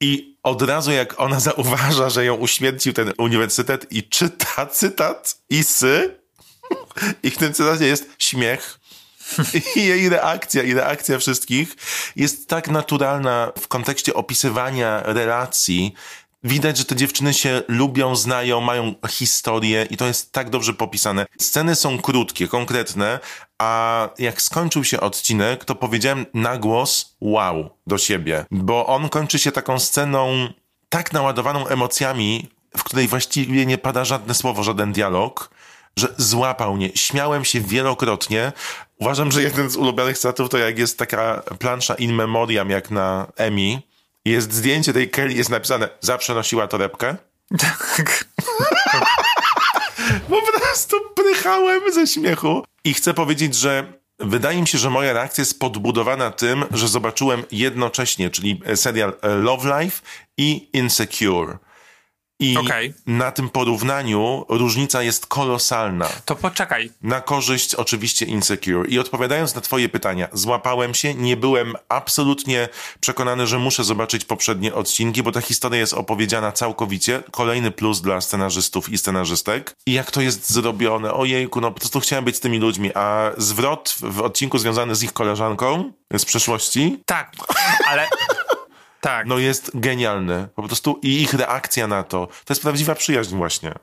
I 0.00 0.36
od 0.42 0.62
razu 0.62 0.92
jak 0.92 1.20
ona 1.20 1.40
zauważa, 1.50 2.10
że 2.10 2.24
ją 2.24 2.34
uśmiercił 2.34 2.92
ten 2.92 3.12
uniwersytet 3.18 3.92
i 3.92 4.02
czyta 4.02 4.66
cytat 4.66 5.38
Isy, 5.50 6.18
i 7.22 7.30
w 7.30 7.38
tym 7.38 7.54
cytacie 7.54 7.86
jest 7.86 8.10
śmiech. 8.18 8.80
I 9.76 9.86
jej 9.86 10.08
reakcja 10.08 10.62
i 10.62 10.74
reakcja 10.74 11.18
wszystkich 11.18 11.76
jest 12.16 12.48
tak 12.48 12.68
naturalna 12.68 13.52
w 13.60 13.68
kontekście 13.68 14.14
opisywania 14.14 15.02
relacji. 15.02 15.94
Widać, 16.44 16.78
że 16.78 16.84
te 16.84 16.96
dziewczyny 16.96 17.34
się 17.34 17.62
lubią, 17.68 18.16
znają, 18.16 18.60
mają 18.60 18.94
historię 19.08 19.86
i 19.90 19.96
to 19.96 20.06
jest 20.06 20.32
tak 20.32 20.50
dobrze 20.50 20.74
popisane. 20.74 21.26
Sceny 21.38 21.74
są 21.74 21.98
krótkie, 21.98 22.48
konkretne, 22.48 23.20
a 23.58 24.08
jak 24.18 24.42
skończył 24.42 24.84
się 24.84 25.00
odcinek, 25.00 25.64
to 25.64 25.74
powiedziałem 25.74 26.26
na 26.34 26.58
głos 26.58 27.16
wow 27.20 27.70
do 27.86 27.98
siebie, 27.98 28.44
bo 28.50 28.86
on 28.86 29.08
kończy 29.08 29.38
się 29.38 29.52
taką 29.52 29.78
sceną 29.78 30.48
tak 30.88 31.12
naładowaną 31.12 31.66
emocjami, 31.66 32.48
w 32.76 32.84
której 32.84 33.08
właściwie 33.08 33.66
nie 33.66 33.78
pada 33.78 34.04
żadne 34.04 34.34
słowo, 34.34 34.62
żaden 34.62 34.92
dialog, 34.92 35.50
że 35.96 36.14
złapał 36.16 36.76
mnie. 36.76 36.90
Śmiałem 36.94 37.44
się 37.44 37.60
wielokrotnie. 37.60 38.52
Uważam, 38.98 39.32
że 39.32 39.42
jeden 39.42 39.70
z 39.70 39.76
ulubionych 39.76 40.18
cytatów 40.18 40.48
to 40.48 40.58
jak 40.58 40.78
jest 40.78 40.98
taka 40.98 41.42
plansza 41.58 41.94
in 41.94 42.14
memoriam, 42.14 42.70
jak 42.70 42.90
na 42.90 43.26
Emmy. 43.36 43.87
Jest 44.28 44.52
zdjęcie 44.52 44.92
tej 44.92 45.10
Kelly, 45.10 45.32
jest 45.32 45.50
napisane 45.50 45.88
zawsze 46.00 46.34
nosiła 46.34 46.66
torebkę. 46.66 47.16
Po 50.28 50.42
prostu 50.60 50.96
prychałem 51.14 51.92
ze 51.92 52.06
śmiechu. 52.06 52.64
I 52.84 52.94
chcę 52.94 53.14
powiedzieć, 53.14 53.54
że 53.54 53.92
wydaje 54.18 54.60
mi 54.60 54.66
się, 54.68 54.78
że 54.78 54.90
moja 54.90 55.12
reakcja 55.12 55.42
jest 55.42 55.60
podbudowana 55.60 56.30
tym, 56.30 56.64
że 56.70 56.88
zobaczyłem 56.88 57.42
jednocześnie, 57.52 58.30
czyli 58.30 58.60
serial 58.74 59.12
Love 59.22 59.80
Life 59.80 60.02
i 60.36 60.68
Insecure. 60.72 61.58
I 62.40 62.56
Okej. 62.56 62.94
na 63.06 63.32
tym 63.32 63.48
porównaniu 63.50 64.44
różnica 64.48 65.02
jest 65.02 65.26
kolosalna. 65.26 66.08
To 66.24 66.36
poczekaj. 66.36 66.90
Na 67.02 67.20
korzyść 67.20 67.74
oczywiście 67.74 68.26
Insecure. 68.26 68.88
I 68.88 68.98
odpowiadając 68.98 69.54
na 69.54 69.60
twoje 69.60 69.88
pytania, 69.88 70.28
złapałem 70.32 70.94
się, 70.94 71.14
nie 71.14 71.36
byłem 71.36 71.74
absolutnie 71.88 72.68
przekonany, 73.00 73.46
że 73.46 73.58
muszę 73.58 73.84
zobaczyć 73.84 74.24
poprzednie 74.24 74.74
odcinki, 74.74 75.22
bo 75.22 75.32
ta 75.32 75.40
historia 75.40 75.80
jest 75.80 75.94
opowiedziana 75.94 76.52
całkowicie. 76.52 77.22
Kolejny 77.30 77.70
plus 77.70 78.00
dla 78.00 78.20
scenarzystów 78.20 78.88
i 78.88 78.98
scenarzystek. 78.98 79.76
I 79.86 79.92
jak 79.92 80.10
to 80.10 80.20
jest 80.20 80.50
zrobione, 80.52 81.12
ojejku, 81.12 81.60
no 81.60 81.70
po 81.70 81.80
prostu 81.80 82.00
chciałem 82.00 82.24
być 82.24 82.36
z 82.36 82.40
tymi 82.40 82.58
ludźmi, 82.58 82.90
a 82.94 83.30
zwrot 83.36 83.94
w 84.00 84.20
odcinku 84.20 84.58
związany 84.58 84.94
z 84.94 85.02
ich 85.02 85.12
koleżanką 85.12 85.92
z 86.18 86.24
przeszłości, 86.24 87.02
Tak, 87.06 87.32
ale... 87.88 88.08
Tak. 89.00 89.26
no 89.26 89.38
jest 89.38 89.70
genialny. 89.74 90.48
Po 90.54 90.62
prostu 90.62 91.00
i 91.02 91.22
ich 91.22 91.34
reakcja 91.34 91.86
na 91.86 92.02
to, 92.02 92.26
to 92.26 92.52
jest 92.52 92.62
prawdziwa 92.62 92.94
przyjaźń 92.94 93.36
właśnie. 93.36 93.74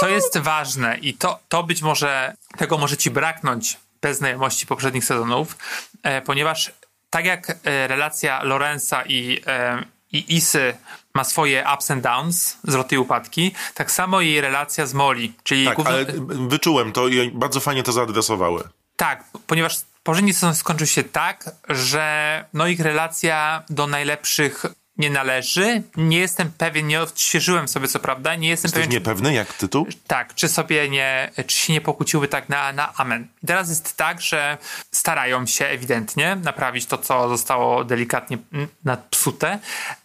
Co 0.00 0.08
jest 0.08 0.38
ważne 0.38 0.98
i 0.98 1.14
to, 1.14 1.38
to 1.48 1.62
być 1.62 1.82
może, 1.82 2.34
tego 2.58 2.78
może 2.78 2.96
ci 2.96 3.10
braknąć 3.10 3.78
bez 4.00 4.18
znajomości 4.18 4.66
poprzednich 4.66 5.04
sezonów, 5.04 5.56
e, 6.02 6.22
ponieważ 6.22 6.72
tak 7.10 7.24
jak 7.24 7.50
e, 7.50 7.88
relacja 7.88 8.42
Lorenza 8.42 9.02
i, 9.02 9.40
e, 9.46 9.84
i 10.12 10.36
Isy 10.36 10.74
ma 11.14 11.24
swoje 11.24 11.64
ups 11.74 11.90
and 11.90 12.02
downs, 12.02 12.58
zwroty 12.64 12.94
i 12.94 12.98
upadki, 12.98 13.54
tak 13.74 13.90
samo 13.90 14.20
jej 14.20 14.40
relacja 14.40 14.86
z 14.86 14.94
Molly, 14.94 15.28
czyli 15.42 15.64
Tak, 15.64 15.78
ale 15.84 16.04
wyczułem 16.48 16.92
to 16.92 17.08
i 17.08 17.30
bardzo 17.30 17.60
fajnie 17.60 17.82
to 17.82 17.92
zaadresowały. 17.92 18.68
tak, 18.96 19.24
ponieważ 19.46 19.76
poprzedni 20.04 20.34
sezon 20.34 20.54
skończył 20.54 20.86
się 20.86 21.02
tak, 21.02 21.50
że 21.68 22.44
no 22.52 22.66
ich 22.66 22.80
relacja 22.80 23.62
do 23.70 23.86
najlepszych 23.86 24.64
nie 24.96 25.10
należy. 25.10 25.82
Nie 25.96 26.18
jestem 26.18 26.50
pewien, 26.58 26.86
nie 26.86 27.00
odświeżyłem 27.00 27.68
sobie 27.68 27.88
co 27.88 28.00
prawda, 28.00 28.34
nie 28.34 28.48
jestem 28.48 28.68
Jesteś 28.68 28.82
pewien, 28.82 28.90
czy- 28.90 28.94
niepewny 28.96 29.34
jak 29.34 29.52
tytuł? 29.52 29.86
tak, 30.06 30.34
czy 30.34 30.48
sobie 30.48 30.88
nie, 30.88 31.30
czy 31.46 31.56
się 31.56 31.72
nie 31.72 31.80
pokłóciły 31.80 32.28
tak 32.28 32.48
na, 32.48 32.72
na 32.72 32.94
amen. 32.94 33.28
I 33.42 33.46
teraz 33.46 33.68
jest 33.68 33.96
tak, 33.96 34.20
że 34.20 34.58
starają 34.92 35.46
się 35.46 35.66
ewidentnie 35.66 36.36
naprawić 36.36 36.86
to, 36.86 36.98
co 36.98 37.28
zostało 37.28 37.84
delikatnie 37.84 38.38
mm, 38.52 38.68
nadpsute, 38.84 39.58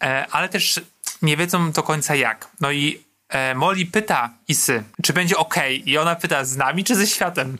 e, 0.03 0.25
ale 0.31 0.49
też 0.49 0.81
nie 1.21 1.37
wiedzą 1.37 1.71
do 1.71 1.83
końca 1.83 2.15
jak. 2.15 2.47
No 2.61 2.71
i 2.71 3.08
e, 3.29 3.55
Molly 3.55 3.85
pyta 3.85 4.29
Isy, 4.47 4.83
czy 5.03 5.13
będzie 5.13 5.37
ok, 5.37 5.55
i 5.85 5.97
ona 5.97 6.15
pyta 6.15 6.45
z 6.45 6.57
nami, 6.57 6.83
czy 6.83 6.95
ze 6.95 7.07
światem. 7.07 7.57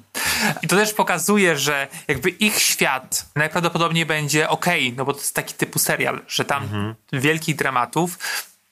I 0.62 0.68
to 0.68 0.76
też 0.76 0.94
pokazuje, 0.94 1.58
że 1.58 1.88
jakby 2.08 2.30
ich 2.30 2.60
świat 2.60 3.26
najprawdopodobniej 3.36 4.06
będzie 4.06 4.50
ok, 4.50 4.66
no 4.98 5.06
bo 5.06 5.14
to 5.14 5.20
jest 5.20 5.36
taki 5.36 5.54
typu 5.54 5.80
serial, 5.80 6.22
że 6.28 6.46
tam 6.46 6.96
wielkich 7.14 7.56
dramatów 7.56 8.18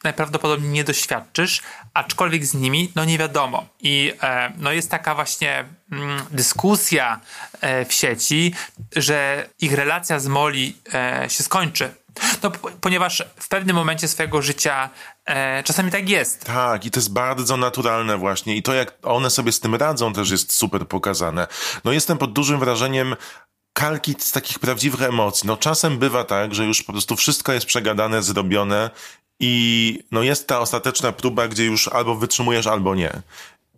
najprawdopodobniej 0.03 0.71
nie 0.71 0.83
doświadczysz, 0.83 1.61
aczkolwiek 1.93 2.45
z 2.45 2.53
nimi, 2.53 2.91
no 2.95 3.05
nie 3.05 3.17
wiadomo. 3.17 3.65
I 3.79 4.13
e, 4.21 4.51
no 4.57 4.71
jest 4.71 4.91
taka 4.91 5.15
właśnie 5.15 5.65
mm, 5.91 6.21
dyskusja 6.31 7.19
e, 7.61 7.85
w 7.85 7.93
sieci, 7.93 8.53
że 8.95 9.49
ich 9.59 9.73
relacja 9.73 10.19
z 10.19 10.27
Molly 10.27 10.73
e, 10.93 11.25
się 11.29 11.43
skończy. 11.43 11.93
No, 12.43 12.51
ponieważ 12.81 13.23
w 13.35 13.47
pewnym 13.47 13.75
momencie 13.75 14.07
swojego 14.07 14.41
życia 14.41 14.89
e, 15.25 15.63
czasami 15.63 15.91
tak 15.91 16.09
jest. 16.09 16.45
Tak, 16.45 16.85
i 16.85 16.91
to 16.91 16.99
jest 16.99 17.13
bardzo 17.13 17.57
naturalne 17.57 18.17
właśnie. 18.17 18.55
I 18.55 18.63
to, 18.63 18.73
jak 18.73 18.93
one 19.03 19.29
sobie 19.29 19.51
z 19.51 19.59
tym 19.59 19.75
radzą, 19.75 20.13
też 20.13 20.29
jest 20.29 20.53
super 20.53 20.87
pokazane. 20.87 21.47
No 21.83 21.91
jestem 21.91 22.17
pod 22.17 22.33
dużym 22.33 22.59
wrażeniem 22.59 23.15
kalki 23.73 24.15
z 24.19 24.31
takich 24.31 24.59
prawdziwych 24.59 25.01
emocji. 25.01 25.47
No 25.47 25.57
czasem 25.57 25.97
bywa 25.97 26.23
tak, 26.23 26.55
że 26.55 26.65
już 26.65 26.83
po 26.83 26.91
prostu 26.91 27.15
wszystko 27.15 27.53
jest 27.53 27.65
przegadane, 27.65 28.23
zrobione 28.23 28.89
i 29.39 30.03
no 30.11 30.23
jest 30.23 30.47
ta 30.47 30.59
ostateczna 30.59 31.11
próba, 31.11 31.47
gdzie 31.47 31.65
już 31.65 31.87
albo 31.87 32.15
wytrzymujesz, 32.15 32.67
albo 32.67 32.95
nie. 32.95 33.21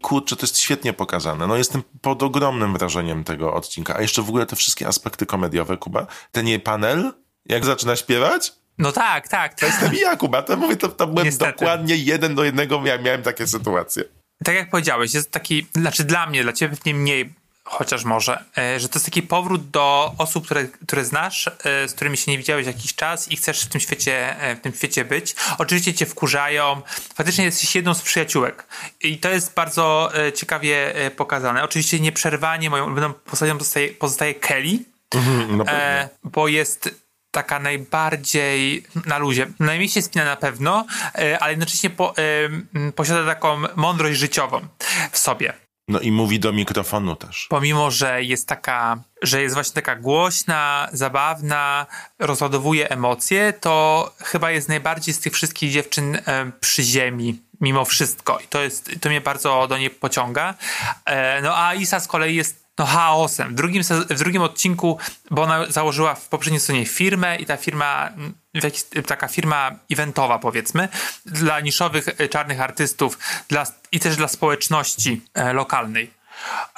Kurczę, 0.02 0.36
to 0.36 0.44
jest 0.44 0.60
świetnie 0.60 0.94
pokazane. 0.94 1.48
No 1.48 1.58
jestem 1.58 1.84
pod 2.02 2.24
ogromnym 2.24 2.74
wrażeniem 2.74 3.24
tego 3.24 3.54
odcinka. 3.54 3.96
A 3.96 4.02
jeszcze 4.02 4.22
w 4.22 4.30
ogóle 4.30 4.46
te 4.46 4.56
wszystkie 4.56 4.88
aspekty 4.88 5.26
komediowe, 5.26 5.78
Kuba. 5.78 6.08
Ten 6.32 6.48
jej 6.48 6.60
panel, 6.60 7.14
jak 7.46 7.66
zaczyna 7.66 7.96
śpiewać, 7.96 8.54
No 8.78 8.92
tak, 8.92 9.28
tak. 9.28 9.54
to 9.60 9.66
jestem 9.66 9.94
ja, 9.96 10.16
Kuba. 10.16 10.42
To 10.42 10.58
mówię, 10.58 10.78
to, 10.78 10.88
to 10.90 11.08
byłem 11.08 11.26
Niestety. 11.26 11.52
dokładnie 11.52 11.96
jeden 11.96 12.36
do 12.36 12.44
jednego, 12.44 12.82
miałem, 12.82 13.04
miałem 13.04 13.24
takie 13.24 13.48
sytuacje. 13.48 14.04
tak 14.44 14.56
jak 14.56 14.70
powiedziałeś, 14.70 15.14
jest 15.14 15.32
taki, 15.32 15.68
znaczy 15.76 16.04
dla 16.04 16.26
mnie, 16.28 16.44
dla 16.44 16.54
ciebie 16.54 16.76
pewnie 16.78 16.94
mniej, 16.94 17.34
chociaż 17.64 18.04
może, 18.04 18.44
e, 18.58 18.80
że 18.80 18.90
to 18.90 18.96
jest 19.00 19.06
taki 19.06 19.22
powrót 19.24 19.70
do 19.70 20.14
osób, 20.18 20.46
które, 20.46 20.64
które 20.66 21.06
znasz, 21.06 21.48
e, 21.48 21.88
z 21.88 21.94
którymi 21.94 22.18
się 22.18 22.32
nie 22.32 22.38
widziałeś 22.38 22.68
jakiś 22.68 22.96
czas 22.96 23.32
i 23.32 23.36
chcesz 23.38 23.62
w 23.66 23.70
tym 23.70 23.82
świecie, 23.82 24.42
e, 24.42 24.56
w 24.56 24.62
tym 24.62 24.74
świecie 24.74 25.06
być. 25.06 25.36
Oczywiście 25.58 25.94
cię 25.94 26.06
wkurzają, 26.06 26.82
faktycznie 27.16 27.46
jesteś 27.46 27.76
jedną 27.76 27.94
z 27.94 28.02
przyjaciółek. 28.02 28.68
I 29.02 29.18
to 29.18 29.30
jest 29.30 29.54
bardzo 29.54 30.12
ciekawie 30.36 30.94
pokazane. 31.16 31.64
Oczywiście 31.64 32.00
nieprzerwanie 32.00 32.70
moją 32.70 32.86
ulubioną 32.86 33.14
postacią 33.14 33.58
pozostaje, 33.58 33.90
pozostaje 33.90 34.34
Kelly, 34.36 34.80
No, 35.50 35.64
e, 35.68 36.10
bo 36.24 36.48
jest 36.48 37.09
taka 37.32 37.60
najbardziej 37.60 38.84
na 39.06 39.18
luzie. 39.18 39.48
Najmniej 39.60 39.90
się 39.90 40.02
spina 40.02 40.26
na 40.26 40.36
pewno, 40.36 40.86
e, 41.16 41.40
ale 41.40 41.52
jednocześnie 41.52 41.90
po, 41.90 42.14
m, 42.18 42.94
posiada 42.96 43.26
taką 43.26 43.62
mądrość 43.76 44.20
życiową 44.20 44.62
w 45.12 45.18
sobie. 45.18 45.54
no 45.88 46.00
i 46.00 46.12
mówi 46.12 46.40
do 46.40 46.54
mikrofonu 46.54 47.16
też. 47.16 47.48
Pomimo, 47.50 47.92
że 47.92 48.24
jest 48.24 48.48
taka, 48.48 49.04
że 49.22 49.42
jest 49.42 49.54
właśnie 49.56 49.74
taka 49.74 49.96
głośna, 49.96 50.90
zabawna, 50.94 51.86
rozładowuje 52.20 52.90
emocje, 52.90 53.54
to 53.54 54.14
chyba 54.20 54.52
jest 54.52 54.70
najbardziej 54.70 55.14
z 55.14 55.20
tych 55.20 55.34
wszystkich 55.34 55.72
dziewczyn 55.72 56.16
e, 56.16 56.52
przy 56.60 56.84
ziemi. 56.84 57.42
Mimo 57.62 57.86
wszystko. 57.86 58.40
I 58.40 58.48
to 58.48 58.62
jest, 58.62 58.92
to 59.02 59.10
mnie 59.10 59.22
bardzo 59.22 59.68
do 59.68 59.78
niej 59.78 59.90
pociąga. 59.90 60.54
No 61.44 61.58
a 61.58 61.74
Isa 61.74 62.00
z 62.00 62.08
kolei 62.08 62.36
jest 62.36 62.59
no, 62.80 62.86
chaosem. 62.86 63.52
W 63.52 63.56
drugim, 63.56 63.84
w 64.10 64.20
drugim 64.20 64.42
odcinku, 64.42 64.98
bo 65.32 65.42
ona 65.42 65.66
założyła 65.70 66.16
w 66.16 66.28
poprzedniej 66.28 66.60
stronie 66.60 66.86
firmę 66.86 67.36
i 67.38 67.46
ta 67.46 67.58
firma, 67.58 68.10
jakiś, 68.54 68.84
taka 69.08 69.28
firma 69.28 69.72
eventowa 69.92 70.40
powiedzmy, 70.40 70.90
dla 71.26 71.60
niszowych 71.60 72.06
e, 72.08 72.28
czarnych 72.28 72.62
artystów 72.62 73.18
dla, 73.48 73.66
i 73.92 74.00
też 74.00 74.16
dla 74.16 74.28
społeczności 74.28 75.22
e, 75.34 75.54
lokalnej. 75.54 76.20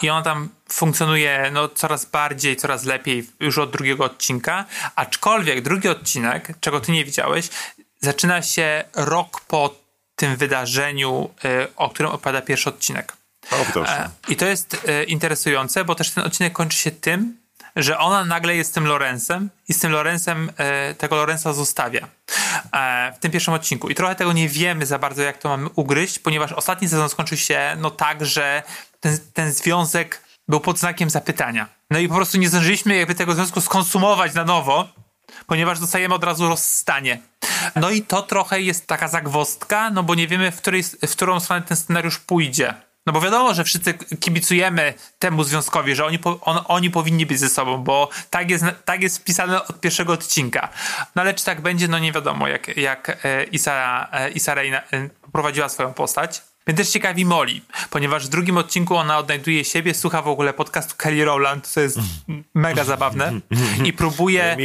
I 0.01 0.10
ona 0.10 0.22
tam 0.22 0.50
funkcjonuje 0.70 1.50
no, 1.53 1.70
coraz 1.70 2.05
bardziej, 2.05 2.55
coraz 2.55 2.84
lepiej 2.84 3.29
już 3.39 3.58
od 3.58 3.72
drugiego 3.72 4.03
odcinka. 4.03 4.65
Aczkolwiek 4.96 5.62
drugi 5.62 5.88
odcinek, 5.89 6.53
czego 6.60 6.79
ty 6.79 6.91
nie 6.91 7.05
widziałeś, 7.05 7.50
zaczyna 8.00 8.41
się 8.41 8.84
rok 8.96 9.41
po 9.41 9.75
tym 10.15 10.36
wydarzeniu, 10.36 11.29
y, 11.46 11.75
o 11.75 11.89
którym 11.89 12.12
opowiada 12.12 12.41
pierwszy 12.41 12.70
odcinek. 12.70 13.21
O, 13.51 13.65
proszę. 13.74 14.03
E, 14.03 14.10
I 14.31 14.36
to 14.36 14.45
jest 14.45 14.77
e, 14.88 15.03
interesujące, 15.03 15.86
bo 15.86 15.95
też 15.95 16.12
ten 16.12 16.24
odcinek 16.24 16.53
kończy 16.53 16.77
się 16.77 16.91
tym, 16.91 17.41
że 17.75 17.98
ona 17.98 18.25
nagle 18.25 18.55
jest 18.55 18.74
tym 18.74 18.86
Lorenzem 18.86 19.50
i 19.67 19.74
z 19.74 19.79
tym 19.79 19.91
Lorenzem 19.91 20.51
e, 20.57 20.93
tego 20.93 21.15
Lorenza 21.15 21.53
zostawia 21.53 22.07
e, 22.74 23.13
w 23.15 23.19
tym 23.19 23.31
pierwszym 23.31 23.53
odcinku. 23.53 23.89
I 23.89 23.95
trochę 23.95 24.15
tego 24.15 24.33
nie 24.33 24.50
wiemy 24.50 24.86
za 24.86 25.00
bardzo, 25.00 25.21
jak 25.21 25.38
to 25.38 25.50
mamy 25.50 25.69
ugryźć, 25.75 26.19
ponieważ 26.19 26.51
ostatni 26.51 26.89
sezon 26.89 27.10
skończył 27.10 27.38
się 27.38 27.77
no 27.79 27.91
tak, 27.91 28.25
że 28.25 28.63
ten, 29.00 29.17
ten 29.33 29.51
związek 29.51 30.21
był 30.48 30.60
pod 30.60 30.79
znakiem 30.79 31.10
zapytania. 31.10 31.67
No 31.91 32.00
i 32.00 32.07
po 32.07 32.15
prostu 32.15 32.38
nie 32.38 32.50
zdążyliśmy 32.50 32.95
jakby 32.95 33.15
tego 33.15 33.36
związku 33.36 33.62
skonsumować 33.62 34.33
na 34.33 34.45
nowo, 34.45 34.88
ponieważ 35.48 35.79
dostajemy 35.79 36.15
od 36.15 36.24
razu 36.24 36.50
rozstanie. 36.50 37.19
No 37.75 37.89
i 37.89 38.01
to 38.01 38.21
trochę 38.21 38.62
jest 38.62 38.88
taka 38.88 39.07
zagwostka, 39.07 39.89
no 39.89 40.03
bo 40.03 40.15
nie 40.15 40.27
wiemy, 40.27 40.51
w, 40.51 40.57
której, 40.57 40.83
w 40.83 41.12
którą 41.12 41.39
stronę 41.39 41.62
ten 41.62 41.77
scenariusz 41.77 42.19
pójdzie. 42.19 42.74
No 43.05 43.13
bo 43.13 43.22
wiadomo, 43.22 43.53
że 43.53 43.63
wszyscy 43.63 43.93
kibicujemy 43.93 44.93
temu 45.20 45.43
związkowi, 45.43 45.96
że 45.96 46.05
oni, 46.05 46.20
po, 46.20 46.39
on, 46.41 46.60
oni 46.67 46.89
powinni 46.91 47.25
być 47.25 47.39
ze 47.39 47.50
sobą, 47.50 47.77
bo 47.77 48.10
tak 48.29 48.50
jest, 48.50 48.65
tak 48.86 49.01
jest 49.01 49.17
wpisane 49.20 49.63
od 49.67 49.79
pierwszego 49.79 50.13
odcinka. 50.13 50.70
No 51.15 51.22
ale 51.22 51.34
czy 51.34 51.46
tak 51.46 51.62
będzie, 51.62 51.88
no 51.88 52.00
nie 52.00 52.12
wiadomo, 52.12 52.48
jak, 52.48 52.77
jak 52.77 53.25
e, 53.25 53.43
Isa, 53.43 54.08
e, 54.12 54.29
Isa 54.29 54.53
Rey 54.53 54.72
na- 54.72 54.81
e, 54.81 55.10
poprowadziła 55.22 55.70
swoją 55.70 55.93
postać. 55.93 56.41
Mnie 56.67 56.75
też 56.77 56.89
ciekawi 56.89 57.25
Molly, 57.25 57.62
ponieważ 57.89 58.25
w 58.25 58.29
drugim 58.29 58.58
odcinku 58.58 58.96
ona 58.96 59.17
odnajduje 59.17 59.65
siebie, 59.65 59.93
słucha 59.93 60.22
w 60.22 60.27
ogóle 60.27 60.53
podcastu 60.53 60.96
Kelly 60.98 61.25
Rowland, 61.25 61.67
co 61.67 61.81
jest 61.81 62.00
mega 62.53 62.84
zabawne 62.84 63.34
i 63.86 63.93
próbuje, 63.93 64.55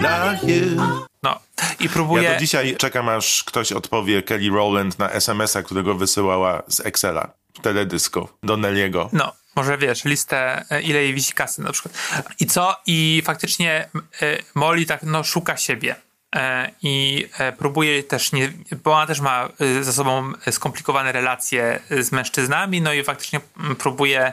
love 0.00 0.38
you. 0.46 1.02
No, 1.22 1.40
i 1.80 1.88
próbuje... 1.88 2.22
Ja 2.22 2.34
do 2.34 2.40
dzisiaj 2.40 2.76
czekam, 2.76 3.08
aż 3.08 3.44
ktoś 3.44 3.72
odpowie 3.72 4.22
Kelly 4.22 4.50
Rowland 4.50 4.98
na 4.98 5.10
SMS-a, 5.10 5.62
którego 5.62 5.94
wysyłała 5.94 6.62
z 6.68 6.80
Excela 6.80 7.32
w 7.54 7.60
teledysku 7.60 8.28
do 8.42 8.56
Nelliego. 8.56 9.08
No, 9.12 9.32
może 9.56 9.78
wiesz, 9.78 10.04
listę, 10.04 10.64
e, 10.70 10.82
ile 10.82 11.02
jej 11.02 11.14
wisi 11.14 11.32
kasy 11.32 11.62
na 11.62 11.72
przykład. 11.72 11.94
I 12.40 12.46
co? 12.46 12.76
I 12.86 13.22
faktycznie 13.24 13.88
e, 14.22 14.38
Molly 14.54 14.86
tak, 14.86 15.02
no, 15.02 15.24
szuka 15.24 15.56
siebie. 15.56 15.96
E, 16.36 16.70
i 16.82 17.26
e, 17.38 17.52
próbuje 17.52 18.02
też, 18.02 18.32
nie, 18.32 18.52
bo 18.84 18.92
ona 18.92 19.06
też 19.06 19.20
ma 19.20 19.48
e, 19.60 19.84
ze 19.84 19.92
sobą 19.92 20.32
skomplikowane 20.50 21.12
relacje 21.12 21.80
z 21.90 22.12
mężczyznami, 22.12 22.80
no 22.80 22.92
i 22.92 23.04
faktycznie 23.04 23.40
mm, 23.60 23.76
próbuje 23.76 24.32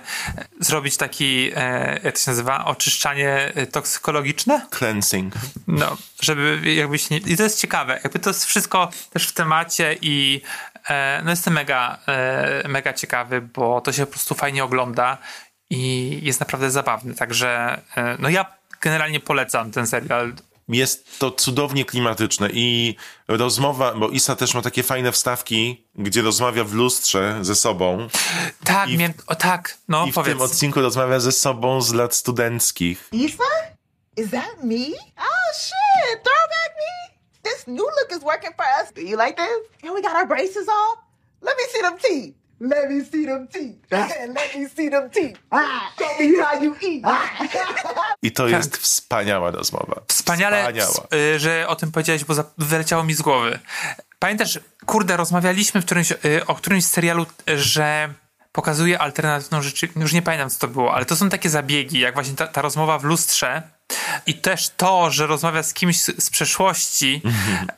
zrobić 0.59 0.97
taki, 0.97 1.49
jak 2.03 2.13
to 2.13 2.19
się 2.19 2.31
nazywa, 2.31 2.65
oczyszczanie 2.65 3.53
toksykologiczne. 3.71 4.67
Cleansing. 4.77 5.33
No, 5.67 5.97
żeby 6.21 6.73
jakby 6.73 6.99
się 6.99 7.15
nie... 7.15 7.21
I 7.33 7.37
to 7.37 7.43
jest 7.43 7.61
ciekawe, 7.61 7.99
jakby 8.03 8.19
to 8.19 8.29
jest 8.29 8.45
wszystko 8.45 8.89
też 9.13 9.27
w 9.27 9.33
temacie 9.33 9.95
i 10.01 10.41
no 11.23 11.29
jestem 11.29 11.53
mega, 11.53 11.97
mega 12.67 12.93
ciekawy, 12.93 13.41
bo 13.41 13.81
to 13.81 13.91
się 13.91 14.05
po 14.05 14.11
prostu 14.11 14.35
fajnie 14.35 14.63
ogląda 14.63 15.17
i 15.69 16.19
jest 16.23 16.39
naprawdę 16.39 16.71
zabawny, 16.71 17.15
także 17.15 17.81
no 18.19 18.29
ja 18.29 18.45
generalnie 18.81 19.19
polecam 19.19 19.71
ten 19.71 19.87
serial. 19.87 20.33
Jest 20.69 21.19
to 21.19 21.31
cudownie 21.31 21.85
klimatyczne 21.85 22.49
i 22.53 22.95
rozmowa, 23.27 23.93
bo 23.93 24.09
Isa 24.09 24.35
też 24.35 24.53
ma 24.53 24.61
takie 24.61 24.83
fajne 24.83 25.11
wstawki, 25.11 25.87
gdzie 25.95 26.21
rozmawia 26.21 26.63
w 26.63 26.73
lustrze 26.73 27.37
ze 27.41 27.55
sobą 27.55 28.07
Tak, 28.65 28.89
I 28.89 28.97
w- 28.97 29.01
o 29.27 29.35
tak, 29.35 29.77
no 29.87 30.05
i 30.05 30.11
w 30.11 30.15
powiedz. 30.15 30.33
tym 30.33 30.41
odcinku 30.41 30.81
rozmawia 30.81 31.19
ze 31.19 31.31
sobą 31.31 31.81
z 31.81 31.93
lat 31.93 32.15
studenckich. 32.15 33.07
Issa? 33.11 33.43
Is 34.17 34.29
that 34.31 34.63
me? 34.63 34.75
Oh 35.17 35.49
shit, 35.53 36.23
throwback 36.23 36.71
me? 36.77 37.19
This 37.43 37.67
new 37.67 37.77
look 37.85 38.11
is 38.17 38.23
working 38.23 38.53
for 38.55 38.65
us. 38.83 38.93
Do 38.93 39.01
you 39.01 39.17
like 39.25 39.35
this? 39.35 39.83
And 39.83 39.93
we 39.93 40.01
got 40.01 40.13
our 40.15 40.27
braces 40.27 40.67
off. 40.69 40.99
Let 41.41 41.55
me 41.57 41.63
see 41.73 41.81
them 41.81 41.97
teeth. 41.97 42.35
Let 42.61 42.89
me 42.89 43.05
see 43.05 43.25
them 43.25 43.47
teeth. 43.47 43.75
Let 43.91 44.55
me 44.55 44.69
see 44.69 44.89
them 44.91 45.09
teeth. 45.09 45.39
Ah, 45.51 45.91
show 45.97 46.19
me 46.19 46.43
how 46.43 46.63
you 46.63 46.75
eat. 46.81 47.01
Ah. 47.03 47.29
I 48.21 48.31
to 48.31 48.47
jest 48.47 48.77
wspaniała 48.77 49.51
rozmowa. 49.51 49.95
Tak. 49.95 50.03
Wspaniale, 50.07 50.57
Wspaniała. 50.61 51.07
y, 51.35 51.39
że 51.39 51.67
o 51.67 51.75
tym 51.75 51.91
powiedziałeś, 51.91 52.25
bo 52.25 52.33
wyleciało 52.57 53.03
mi 53.03 53.13
z 53.13 53.21
głowy. 53.21 53.59
Pamiętasz, 54.19 54.59
kurde, 54.85 55.17
rozmawialiśmy 55.17 55.81
w 55.81 55.85
którymś, 55.85 56.11
y, 56.11 56.45
o 56.47 56.55
którymś 56.55 56.85
serialu, 56.85 57.25
że 57.47 58.13
pokazuje 58.51 58.99
alternatywną 58.99 59.61
rzeczywistość. 59.61 60.01
Już 60.03 60.13
nie 60.13 60.21
pamiętam, 60.21 60.49
co 60.49 60.59
to 60.59 60.67
było, 60.67 60.93
ale 60.93 61.05
to 61.05 61.15
są 61.15 61.29
takie 61.29 61.49
zabiegi, 61.49 61.99
jak 61.99 62.13
właśnie 62.13 62.35
ta, 62.35 62.47
ta 62.47 62.61
rozmowa 62.61 62.99
w 62.99 63.03
lustrze. 63.03 63.63
I 64.25 64.33
też 64.33 64.69
to, 64.77 65.11
że 65.11 65.27
rozmawia 65.27 65.63
z 65.63 65.73
kimś 65.73 66.01
z, 66.01 66.23
z 66.23 66.29
przeszłości, 66.29 67.21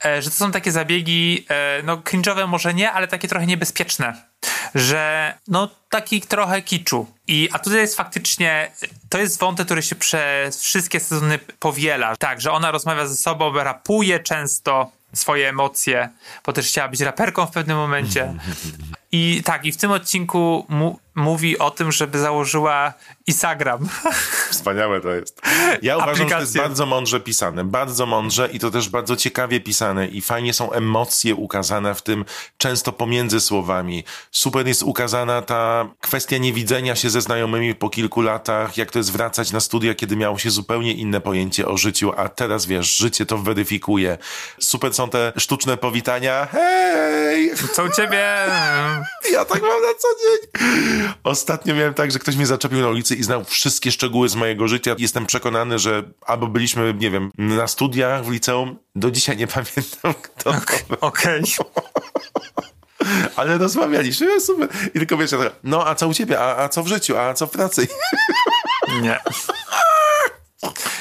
e, 0.06 0.22
że 0.22 0.30
to 0.30 0.36
są 0.36 0.52
takie 0.52 0.72
zabiegi, 0.72 1.46
e, 1.50 1.84
no 1.84 1.98
cringe'owe 1.98 2.48
może 2.48 2.74
nie, 2.74 2.92
ale 2.92 3.08
takie 3.08 3.28
trochę 3.28 3.46
niebezpieczne. 3.46 4.32
Że 4.76 5.34
no 5.48 5.70
taki 5.90 6.22
trochę 6.22 6.62
kiczu. 6.62 7.08
I, 7.28 7.50
a 7.52 7.60
tutaj 7.60 7.80
jest 7.80 7.98
faktycznie, 7.98 8.72
to 9.10 9.18
jest 9.18 9.40
wątek, 9.40 9.66
który 9.66 9.82
się 9.82 9.96
przez 9.96 10.62
wszystkie 10.62 11.00
sezony 11.00 11.40
powiela. 11.60 12.16
Tak, 12.16 12.42
że 12.42 12.52
ona 12.52 12.72
rozmawia 12.72 13.08
ze 13.08 13.16
sobą, 13.16 13.54
rapuje 13.54 14.20
często 14.20 14.92
swoje 15.14 15.50
emocje, 15.50 16.10
bo 16.46 16.54
też 16.54 16.68
chciała 16.68 16.88
być 16.88 17.02
raperką 17.02 17.46
w 17.46 17.52
pewnym 17.52 17.78
momencie. 17.78 18.34
I 19.12 19.42
tak, 19.46 19.66
i 19.66 19.72
w 19.72 19.78
tym 19.78 19.92
odcinku 19.92 20.66
mu, 20.70 21.00
mówi 21.16 21.60
o 21.60 21.72
tym, 21.72 21.92
żeby 21.92 22.20
założyła 22.20 22.94
Instagram. 23.28 23.90
Wspaniałe 24.52 25.02
to 25.02 25.10
jest. 25.10 25.42
Ja 25.82 25.98
uważam, 25.98 26.30
że 26.30 26.36
to 26.36 26.40
jest 26.40 26.58
bardzo 26.58 26.86
mądrze 26.86 27.20
pisane. 27.20 27.64
Bardzo 27.64 28.06
mądrze 28.06 28.50
i 28.54 28.60
to 28.60 28.72
też 28.72 28.90
bardzo 28.90 29.16
ciekawie 29.16 29.60
pisane 29.60 30.08
i 30.08 30.22
fajnie 30.22 30.54
są 30.54 30.72
emocje 30.72 31.36
ukazane 31.36 31.96
w 31.96 32.02
tym, 32.02 32.26
często 32.58 32.92
pomiędzy 32.92 33.40
słowami. 33.40 34.04
Super 34.32 34.68
jest 34.68 34.84
ukazana 34.84 35.42
ta 35.42 35.90
kwestia 36.02 36.38
niewidzenia 36.38 36.96
się 36.96 37.10
ze 37.10 37.22
znajomymi 37.22 37.76
po 37.76 37.90
kilku 37.90 38.22
latach, 38.22 38.78
jak 38.78 38.92
to 38.92 39.00
jest 39.00 39.12
wracać 39.12 39.52
na 39.52 39.60
studia, 39.60 39.96
kiedy 39.96 40.16
miało 40.16 40.38
się 40.38 40.50
zupełnie 40.50 40.94
inne 40.94 41.22
pojęcie 41.22 41.68
o 41.68 41.78
życiu, 41.78 42.12
a 42.18 42.30
teraz 42.30 42.66
wiesz, 42.66 42.98
życie 42.98 43.26
to 43.26 43.38
weryfikuje. 43.38 44.18
Super 44.60 44.94
są 44.94 45.10
te 45.10 45.34
sztuczne 45.38 45.78
powitania. 45.78 46.48
Hej! 46.52 47.52
Co 47.74 47.84
u 47.84 47.90
ciebie? 47.90 48.26
Ja 49.32 49.46
tak 49.46 49.62
mam 49.62 49.82
na 49.82 49.94
co 49.98 50.08
dzień. 50.22 50.62
Ostatnio 51.24 51.76
miałem 51.76 51.94
tak, 51.94 52.12
że 52.12 52.20
ktoś 52.20 52.36
mnie 52.36 52.46
zaczepił 52.46 52.82
na 52.82 52.88
ulicy 52.88 53.16
i 53.16 53.24
znał 53.24 53.44
wszystkie 53.44 53.92
szczegóły 53.92 54.30
z 54.30 54.36
mojego 54.36 54.68
życia. 54.68 54.96
Jestem 54.98 55.26
przekonany, 55.26 55.80
że 55.80 56.04
albo 56.26 56.48
byliśmy, 56.48 56.94
nie 56.94 57.12
wiem, 57.12 57.32
na 57.38 57.68
studiach 57.68 58.26
w 58.26 58.32
liceum. 58.32 58.80
Do 58.96 59.12
dzisiaj 59.12 59.38
nie 59.38 59.48
pamiętam 59.58 60.14
kto. 60.22 60.54
Okej. 61.02 61.42
Ale 63.36 63.58
rozmawialiśmy, 63.58 64.28
ja 64.34 64.40
super. 64.40 64.70
I 64.88 65.00
tylko 65.00 65.18
wiesz, 65.18 65.32
tak, 65.32 65.40
no 65.64 65.88
a 65.88 65.96
co 65.96 66.08
u 66.08 66.14
ciebie? 66.14 66.40
A, 66.40 66.56
a 66.64 66.70
co 66.70 66.84
w 66.84 66.88
życiu? 66.88 67.18
A 67.18 67.34
co 67.34 67.48
w 67.48 67.50
pracy? 67.52 67.88
Nie. 69.02 69.20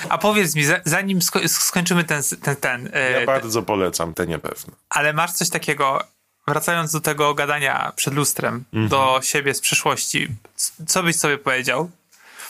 A 0.08 0.18
powiedz 0.18 0.54
mi, 0.54 0.64
za- 0.64 0.80
zanim 0.84 1.18
sko- 1.18 1.48
skończymy 1.48 2.04
ten, 2.04 2.22
ten, 2.42 2.56
ten 2.56 2.90
e, 2.92 3.20
Ja 3.20 3.26
bardzo 3.26 3.62
polecam 3.62 4.14
te 4.14 4.26
niepewne. 4.26 4.72
ale 4.90 5.12
masz 5.12 5.32
coś 5.32 5.50
takiego, 5.50 6.02
wracając 6.50 6.92
do 6.92 7.00
tego 7.00 7.34
gadania 7.34 7.92
przed 7.96 8.14
lustrem, 8.14 8.64
do 8.72 9.20
siebie 9.22 9.54
z 9.54 9.60
przeszłości, 9.60 10.28
co 10.86 11.02
byś 11.02 11.16
sobie 11.16 11.38
powiedział? 11.38 11.90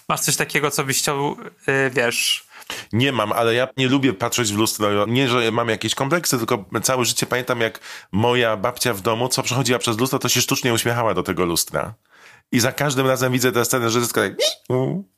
Masz 0.08 0.20
coś 0.20 0.36
takiego, 0.36 0.70
co 0.70 0.84
byś 0.84 0.98
chciał, 0.98 1.36
e, 1.66 1.90
wiesz... 1.90 2.44
Nie 2.92 3.12
mam, 3.12 3.32
ale 3.32 3.54
ja 3.54 3.68
nie 3.76 3.88
lubię 3.88 4.12
patrzeć 4.12 4.52
w 4.52 4.56
lustro. 4.56 5.06
Nie, 5.06 5.28
że 5.28 5.50
mam 5.50 5.68
jakieś 5.68 5.94
kompleksy, 5.94 6.38
tylko 6.38 6.64
całe 6.82 7.04
życie 7.04 7.26
pamiętam, 7.26 7.60
jak 7.60 7.80
moja 8.12 8.56
babcia 8.56 8.94
w 8.94 9.00
domu, 9.00 9.28
co 9.28 9.42
przechodziła 9.42 9.78
przez 9.78 9.98
lustro, 9.98 10.18
to 10.18 10.28
się 10.28 10.40
sztucznie 10.40 10.72
uśmiechała 10.72 11.14
do 11.14 11.22
tego 11.22 11.44
lustra. 11.44 11.94
I 12.52 12.60
za 12.60 12.72
każdym 12.72 13.06
razem 13.06 13.32
widzę 13.32 13.52
tę 13.52 13.64
scenę, 13.64 13.90
że 13.90 14.00
dziecko 14.00 14.20
tak... 14.20 14.32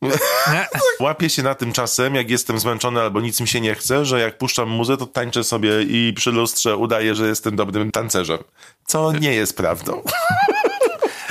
Łapię 1.01 1.31
się 1.31 1.43
na 1.43 1.55
tym 1.55 1.73
czasem, 1.73 2.15
jak 2.15 2.31
jestem 2.31 2.59
zmęczony 2.59 3.01
albo 3.01 3.21
nic 3.21 3.41
mi 3.41 3.49
się 3.49 3.61
nie 3.61 3.75
chce, 3.75 4.05
że 4.05 4.21
jak 4.21 4.39
puszczam 4.39 4.69
muzę, 4.69 4.97
to 4.97 5.07
tańczę 5.07 5.45
sobie 5.45 5.83
i 5.83 6.13
przy 6.17 6.31
lustrze 6.33 6.77
udaję, 6.77 7.15
że 7.15 7.29
jestem 7.29 7.57
dobrym 7.57 7.91
tancerzem. 7.91 8.39
Co 8.87 9.13
nie 9.13 9.35
jest 9.35 9.57
prawdą. 9.57 10.03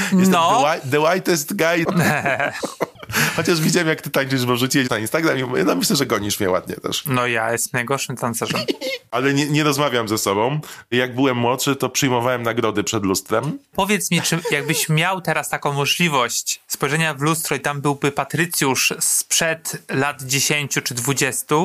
Jestem 0.02 0.32
No, 0.32 0.62
the, 0.62 0.66
white, 0.66 0.88
the 0.92 1.00
whitest 1.14 1.54
guy. 1.56 1.86
Chociaż 3.36 3.62
widziałem, 3.62 3.88
jak 3.88 4.02
ty 4.02 4.10
tańczysz, 4.10 4.46
bo 4.46 4.56
rzuciłeś 4.58 4.90
na 4.90 5.00
Instagram 5.00 5.38
i 5.38 5.44
mówię, 5.44 5.64
no 5.64 5.76
myślę, 5.76 5.96
że 5.96 6.06
gonisz 6.06 6.40
mnie 6.40 6.50
ładnie 6.50 6.76
też. 6.76 7.06
no 7.06 7.28
ja 7.28 7.52
jestem 7.52 7.70
najgorszym 7.74 8.18
tancerzem. 8.18 8.62
Ale 9.12 9.34
nie, 9.34 9.46
nie 9.50 9.64
rozmawiam 9.64 10.08
ze 10.08 10.18
sobą. 10.18 10.60
Jak 10.92 11.16
byłem 11.16 11.38
młodszy, 11.38 11.76
to 11.76 11.90
przyjmowałem 11.90 12.44
nagrody 12.44 12.84
przed 12.84 13.04
lustrem. 13.04 13.60
Powiedz 13.76 14.12
mi, 14.12 14.22
czy 14.22 14.40
jakbyś 14.52 14.90
miał 14.90 15.22
teraz 15.22 15.50
taką 15.50 15.74
możliwość 15.74 16.62
spojrzenia 16.68 17.14
w 17.14 17.22
lustro 17.22 17.56
i 17.56 17.60
tam 17.60 17.82
byłby 17.82 18.12
Patrycjusz 18.12 18.94
sprzed 19.00 19.84
lat 19.90 20.24
10 20.24 20.72
czy 20.84 20.94
20, 20.94 21.56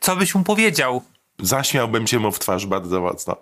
co 0.00 0.16
byś 0.16 0.34
mu 0.34 0.42
powiedział? 0.44 1.02
Zaśmiałbym 1.42 2.06
się 2.06 2.18
mu 2.18 2.32
w 2.32 2.38
twarz 2.38 2.66
bardzo 2.66 3.00
mocno. 3.00 3.36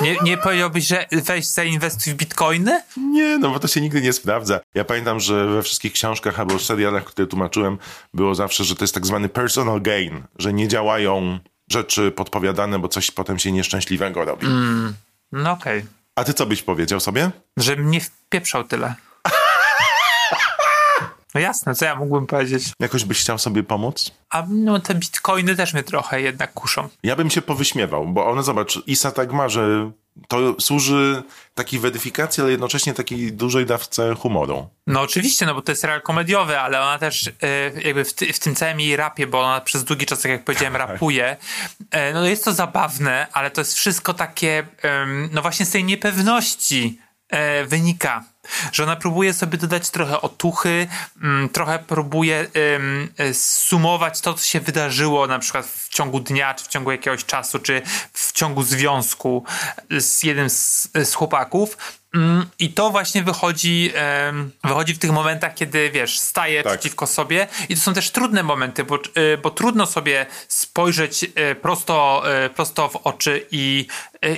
Nie, 0.00 0.16
nie 0.22 0.36
powiedziałbyś, 0.36 0.86
że 0.86 1.06
weź 1.12 1.46
zainwestuj 1.46 2.12
w 2.12 2.16
bitcoiny? 2.16 2.82
Nie, 2.96 3.38
no 3.38 3.50
bo 3.50 3.58
to 3.58 3.68
się 3.68 3.80
nigdy 3.80 4.02
nie 4.02 4.12
sprawdza. 4.12 4.60
Ja 4.74 4.84
pamiętam, 4.84 5.20
że 5.20 5.46
we 5.46 5.62
wszystkich 5.62 5.92
książkach 5.92 6.40
albo 6.40 6.58
serialach, 6.58 7.04
które 7.04 7.26
tłumaczyłem, 7.26 7.78
było 8.14 8.34
zawsze, 8.34 8.64
że 8.64 8.76
to 8.76 8.84
jest 8.84 8.94
tak 8.94 9.06
zwany 9.06 9.28
personal 9.28 9.82
gain, 9.82 10.22
że 10.38 10.52
nie 10.52 10.68
działają 10.68 11.38
rzeczy 11.70 12.10
podpowiadane, 12.10 12.78
bo 12.78 12.88
coś 12.88 13.10
potem 13.10 13.38
się 13.38 13.52
nieszczęśliwego 13.52 14.24
robi. 14.24 14.46
No 15.32 15.50
okej. 15.50 15.84
A 16.16 16.24
ty 16.24 16.34
co 16.34 16.46
byś 16.46 16.62
powiedział 16.62 17.00
sobie? 17.00 17.30
Że 17.56 17.76
mnie 17.76 18.00
wpieprzał 18.00 18.64
tyle. 18.64 18.94
No 21.34 21.40
jasne, 21.40 21.74
co 21.74 21.84
ja 21.84 21.96
mógłbym 21.96 22.26
powiedzieć? 22.26 22.72
Jakoś 22.80 23.04
byś 23.04 23.20
chciał 23.20 23.38
sobie 23.38 23.62
pomóc? 23.62 24.10
A 24.30 24.46
no 24.48 24.80
te 24.80 24.94
bitcoiny 24.94 25.56
też 25.56 25.74
mnie 25.74 25.82
trochę 25.82 26.20
jednak 26.20 26.52
kuszą. 26.52 26.88
Ja 27.02 27.16
bym 27.16 27.30
się 27.30 27.42
powyśmiewał, 27.42 28.06
bo 28.06 28.26
one, 28.26 28.42
zobacz, 28.42 28.78
Isa 28.86 29.10
tak 29.10 29.32
ma, 29.32 29.48
że 29.48 29.90
to 30.28 30.56
służy 30.60 31.22
takiej 31.54 31.80
weryfikacji, 31.80 32.40
ale 32.40 32.50
jednocześnie 32.50 32.94
takiej 32.94 33.32
dużej 33.32 33.66
dawce 33.66 34.14
humoru. 34.14 34.68
No 34.86 35.00
oczywiście, 35.00 35.46
no 35.46 35.54
bo 35.54 35.62
to 35.62 35.72
jest 35.72 35.82
serial 35.82 36.02
komediowy, 36.02 36.58
ale 36.60 36.80
ona 36.80 36.98
też 36.98 37.28
e, 37.28 37.32
jakby 37.84 38.04
w, 38.04 38.14
ty, 38.14 38.32
w 38.32 38.38
tym 38.38 38.54
całym 38.54 38.80
jej 38.80 38.96
rapie, 38.96 39.26
bo 39.26 39.40
ona 39.40 39.60
przez 39.60 39.84
długi 39.84 40.06
czas, 40.06 40.20
tak 40.20 40.32
jak 40.32 40.44
powiedziałem, 40.44 40.76
rapuje, 40.76 41.36
e, 41.90 42.12
no 42.12 42.26
jest 42.26 42.44
to 42.44 42.52
zabawne, 42.52 43.26
ale 43.32 43.50
to 43.50 43.60
jest 43.60 43.74
wszystko 43.74 44.14
takie, 44.14 44.66
no 45.30 45.42
właśnie 45.42 45.66
z 45.66 45.70
tej 45.70 45.84
niepewności 45.84 46.98
e, 47.28 47.64
wynika. 47.64 48.24
Że 48.72 48.82
ona 48.82 48.96
próbuje 48.96 49.34
sobie 49.34 49.58
dodać 49.58 49.90
trochę 49.90 50.20
otuchy, 50.20 50.88
mm, 51.22 51.48
trochę 51.48 51.78
próbuje 51.78 52.46
e, 53.18 53.34
sumować 53.34 54.20
to, 54.20 54.34
co 54.34 54.44
się 54.44 54.60
wydarzyło 54.60 55.26
na 55.26 55.38
przykład 55.38 55.66
w 55.66 55.88
ciągu 55.88 56.20
dnia, 56.20 56.54
czy 56.54 56.64
w 56.64 56.68
ciągu 56.68 56.90
jakiegoś 56.92 57.24
czasu, 57.24 57.58
czy 57.58 57.82
w 58.12 58.32
ciągu 58.32 58.62
związku 58.62 59.44
z 59.90 60.22
jednym 60.22 60.50
z, 60.50 60.88
z 60.94 61.14
chłopaków. 61.14 61.76
Mm, 62.14 62.46
I 62.58 62.72
to 62.72 62.90
właśnie 62.90 63.22
wychodzi, 63.22 63.92
wychodzi 64.64 64.94
w 64.94 64.98
tych 64.98 65.10
momentach, 65.10 65.54
kiedy 65.54 65.90
wiesz, 65.90 66.18
staje 66.18 66.62
Tak. 66.62 66.72
przeciwko 66.72 67.06
sobie. 67.06 67.46
I 67.68 67.74
to 67.74 67.80
są 67.80 67.94
też 67.94 68.10
trudne 68.10 68.42
momenty, 68.42 68.84
bo, 68.84 68.96
y, 68.96 69.38
bo 69.42 69.50
trudno 69.50 69.86
sobie 69.86 70.26
spojrzeć 70.48 71.24
y, 71.24 71.54
prosto, 71.54 72.22
y, 72.46 72.50
prosto 72.50 72.88
w 72.88 72.96
oczy 72.96 73.46
i, 73.50 73.86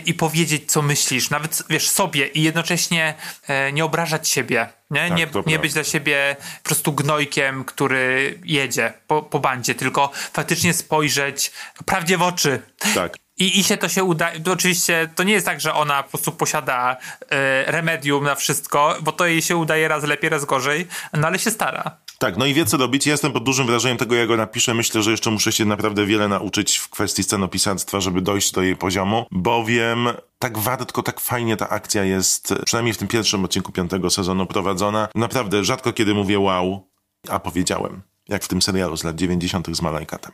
i 0.07 0.15
powiedzieć, 0.15 0.73
co 0.73 0.83
myślisz, 0.83 1.31
nawet 1.31 1.63
wiesz, 1.71 1.89
sobie 1.89 2.27
i 2.27 2.43
jednocześnie 2.43 3.15
e, 3.49 3.73
nie 3.73 3.85
obrażać 3.85 4.29
siebie. 4.29 4.69
Nie, 4.91 5.09
Tak, 5.09 5.19
nie, 5.19 5.27
nie 5.47 5.59
być 5.59 5.73
dla 5.73 5.85
siebie 5.85 6.37
po 6.63 6.69
prostu 6.69 6.93
gnojkiem, 6.93 7.65
który 7.65 8.39
jedzie 8.45 8.93
po, 9.07 9.23
po 9.23 9.41
bandzie, 9.41 9.75
tylko 9.75 10.11
faktycznie 10.33 10.75
spojrzeć 10.75 11.53
prawdzie 11.87 12.19
w 12.19 12.23
oczy. 12.23 12.63
Tak. 12.95 13.24
I, 13.39 13.61
I 13.61 13.65
się 13.65 13.77
to 13.77 13.89
się 13.89 14.05
uda. 14.05 14.31
To 14.45 14.53
oczywiście 14.53 15.09
to 15.15 15.23
nie 15.23 15.33
jest 15.33 15.47
tak, 15.47 15.61
że 15.61 15.75
ona 15.75 16.03
po 16.03 16.09
prostu 16.09 16.33
posiada 16.33 16.97
e, 17.31 17.73
remedium 17.73 18.25
na 18.25 18.35
wszystko, 18.35 18.97
bo 19.01 19.13
to 19.13 19.27
jej 19.27 19.43
się 19.43 19.57
udaje 19.57 19.89
raz 19.89 20.05
lepiej, 20.05 20.31
raz 20.31 20.45
gorzej, 20.45 20.87
no 21.13 21.27
ale 21.27 21.39
się 21.39 21.51
stara. 21.51 21.97
Tak, 22.19 22.37
no 22.37 22.47
i 22.47 22.55
wie 22.55 22.65
co 22.65 22.77
robić. 22.77 23.07
Ja 23.07 23.13
jestem 23.13 23.33
pod 23.33 23.45
dużym 23.45 23.67
wrażeniem 23.67 23.97
tego, 23.99 24.15
jak 24.15 24.29
go 24.29 24.37
napiszę. 24.37 24.75
Myślę, 24.75 25.03
że 25.03 25.11
jeszcze 25.11 25.31
muszę 25.31 25.53
się 25.53 25.65
naprawdę 25.65 26.07
wiele 26.07 26.29
nauczyć 26.29 26.77
w 26.77 26.89
kwestii 26.89 27.23
scenopisarstwa, 27.23 28.01
żeby 28.01 28.23
dojść 28.23 28.53
do 28.53 28.63
jej 28.63 28.77
poziomu, 28.77 29.27
bowiem 29.31 30.09
tak 30.39 30.59
wartko, 30.59 31.03
tak 31.03 31.21
fajnie 31.21 31.57
ta 31.57 31.69
akcja 31.69 32.05
jest, 32.05 32.55
przynajmniej 32.65 32.95
w 32.95 32.99
tym 32.99 33.09
pierwszym 33.09 33.45
odcinku 33.45 33.73
piątego 33.73 34.11
sezonu 34.11 34.47
prowadzona. 34.47 35.09
Naprawdę 35.15 35.65
rzadko 35.65 35.93
kiedy 35.93 36.15
mówię 36.15 36.39
wow, 36.39 36.89
a 37.29 37.39
powiedziałem. 37.39 38.03
Jak 38.29 38.45
w 38.45 38.49
tym 38.49 38.63
serialu 38.63 38.97
z 38.97 39.05
lat 39.05 39.17
90. 39.17 39.77
z 39.77 39.83
Malajkatem. 39.83 40.33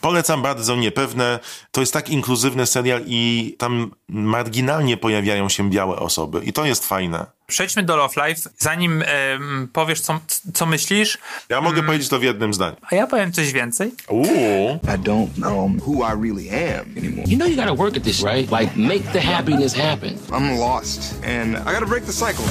Polecam 0.00 0.42
bardzo, 0.42 0.76
niepewne. 0.76 1.38
To 1.72 1.80
jest 1.80 1.92
tak 1.92 2.08
inkluzywny 2.10 2.66
serial 2.66 3.00
i 3.06 3.54
tam 3.58 3.90
marginalnie 4.08 4.96
pojawiają 4.96 5.48
się 5.48 5.70
białe 5.70 5.96
osoby. 5.96 6.40
I 6.44 6.52
to 6.52 6.64
jest 6.66 6.86
fajne. 6.86 7.26
Przejdźmy 7.46 7.82
do 7.82 7.96
Love 7.96 8.28
Life. 8.28 8.50
Zanim 8.58 9.02
em, 9.06 9.68
powiesz, 9.72 10.00
co, 10.00 10.20
co 10.54 10.66
myślisz, 10.66 11.18
Ja 11.48 11.60
mogę 11.60 11.82
powiedzieć 11.82 12.08
to 12.08 12.18
w 12.18 12.22
jednym 12.22 12.54
zdaniu. 12.54 12.76
a 12.90 12.94
ja 12.94 13.06
powiem 13.06 13.32
coś 13.32 13.52
więcej. 13.52 13.92
Uuu. 14.08 14.78
I 14.84 14.98
don't 14.98 15.28
know 15.36 15.70
who 15.86 15.92
I 15.94 16.22
really 16.28 16.50
am 16.78 16.86
anymore. 16.98 17.22
You 17.28 17.36
know 17.36 17.48
you 17.48 17.56
gotta 17.56 17.74
work 17.74 17.96
at 17.96 18.02
this, 18.02 18.22
right? 18.22 18.50
Like, 18.60 18.72
make 18.76 19.12
the 19.12 19.20
happiness 19.20 19.74
happen. 19.74 20.14
I'm 20.30 20.58
lost, 20.58 21.14
and 21.24 21.56
I 21.56 21.72
gotta 21.74 21.86
break 21.86 22.04
the 22.04 22.12
cycle. 22.12 22.44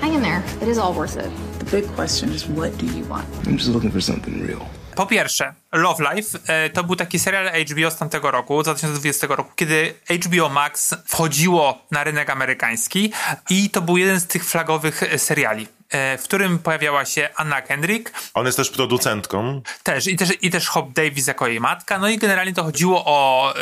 Hang 0.00 0.14
in 0.14 0.22
there. 0.22 0.42
It 0.62 0.68
is 0.68 0.78
all 0.78 0.94
worth 0.94 1.16
it. 1.16 1.30
The 1.58 1.76
big 1.76 1.94
question 1.96 2.32
is 2.32 2.46
what 2.48 2.78
do 2.78 2.86
you 2.86 3.04
want? 3.10 3.24
I'm 3.46 3.56
just 3.56 3.68
looking 3.70 3.92
for 3.92 4.00
something 4.00 4.46
real. 4.46 4.66
Po 4.98 5.06
pierwsze, 5.06 5.54
Love 5.72 6.14
Life 6.14 6.38
e, 6.46 6.70
to 6.70 6.84
był 6.84 6.96
taki 6.96 7.18
serial 7.18 7.50
HBO 7.64 7.90
z 7.90 7.96
tamtego 7.96 8.30
roku, 8.30 8.62
z 8.62 8.64
2020 8.64 9.26
roku, 9.26 9.52
kiedy 9.56 9.94
HBO 10.24 10.48
Max 10.48 10.94
wchodziło 11.06 11.78
na 11.90 12.04
rynek 12.04 12.30
amerykański 12.30 13.12
i 13.50 13.70
to 13.70 13.80
był 13.80 13.96
jeden 13.96 14.20
z 14.20 14.26
tych 14.26 14.44
flagowych 14.44 15.02
e, 15.02 15.18
seriali, 15.18 15.68
e, 15.90 16.18
w 16.18 16.22
którym 16.22 16.58
pojawiała 16.58 17.04
się 17.04 17.28
Anna 17.36 17.62
Kendrick, 17.62 18.12
On 18.34 18.46
jest 18.46 18.58
też 18.58 18.70
producentką. 18.70 19.62
też 19.82 20.06
i 20.06 20.16
też, 20.16 20.32
i 20.42 20.50
też 20.50 20.68
Hop 20.68 20.92
Davis 20.92 21.26
jako 21.26 21.46
jej 21.46 21.60
matka, 21.60 21.98
no 21.98 22.08
i 22.08 22.18
generalnie 22.18 22.54
to 22.54 22.64
chodziło 22.64 23.02
o 23.04 23.54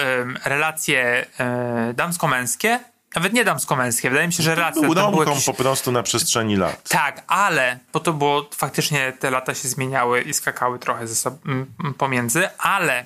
relacje 0.44 1.27
damsko-męskie, 1.94 2.79
nawet 3.16 3.33
nie 3.33 3.44
damsko-męskie, 3.44 4.11
wydaje 4.11 4.26
mi 4.26 4.33
się, 4.33 4.42
że 4.42 4.55
relacje 4.55 4.83
Był 4.83 4.94
tam 4.94 5.11
były 5.11 5.24
domką 5.24 5.31
jakieś... 5.31 5.46
po 5.46 5.55
prostu 5.55 5.92
na 5.92 6.02
przestrzeni 6.02 6.57
lat. 6.57 6.88
Tak, 6.88 7.22
ale, 7.26 7.79
bo 7.92 8.00
to 8.00 8.12
było, 8.12 8.48
faktycznie 8.55 9.12
te 9.12 9.31
lata 9.31 9.55
się 9.55 9.68
zmieniały 9.68 10.22
i 10.22 10.35
skakały 10.35 10.79
trochę 10.79 11.09
ze 11.09 11.14
sobą 11.14 11.38
pomiędzy, 11.98 12.48
ale 12.59 13.05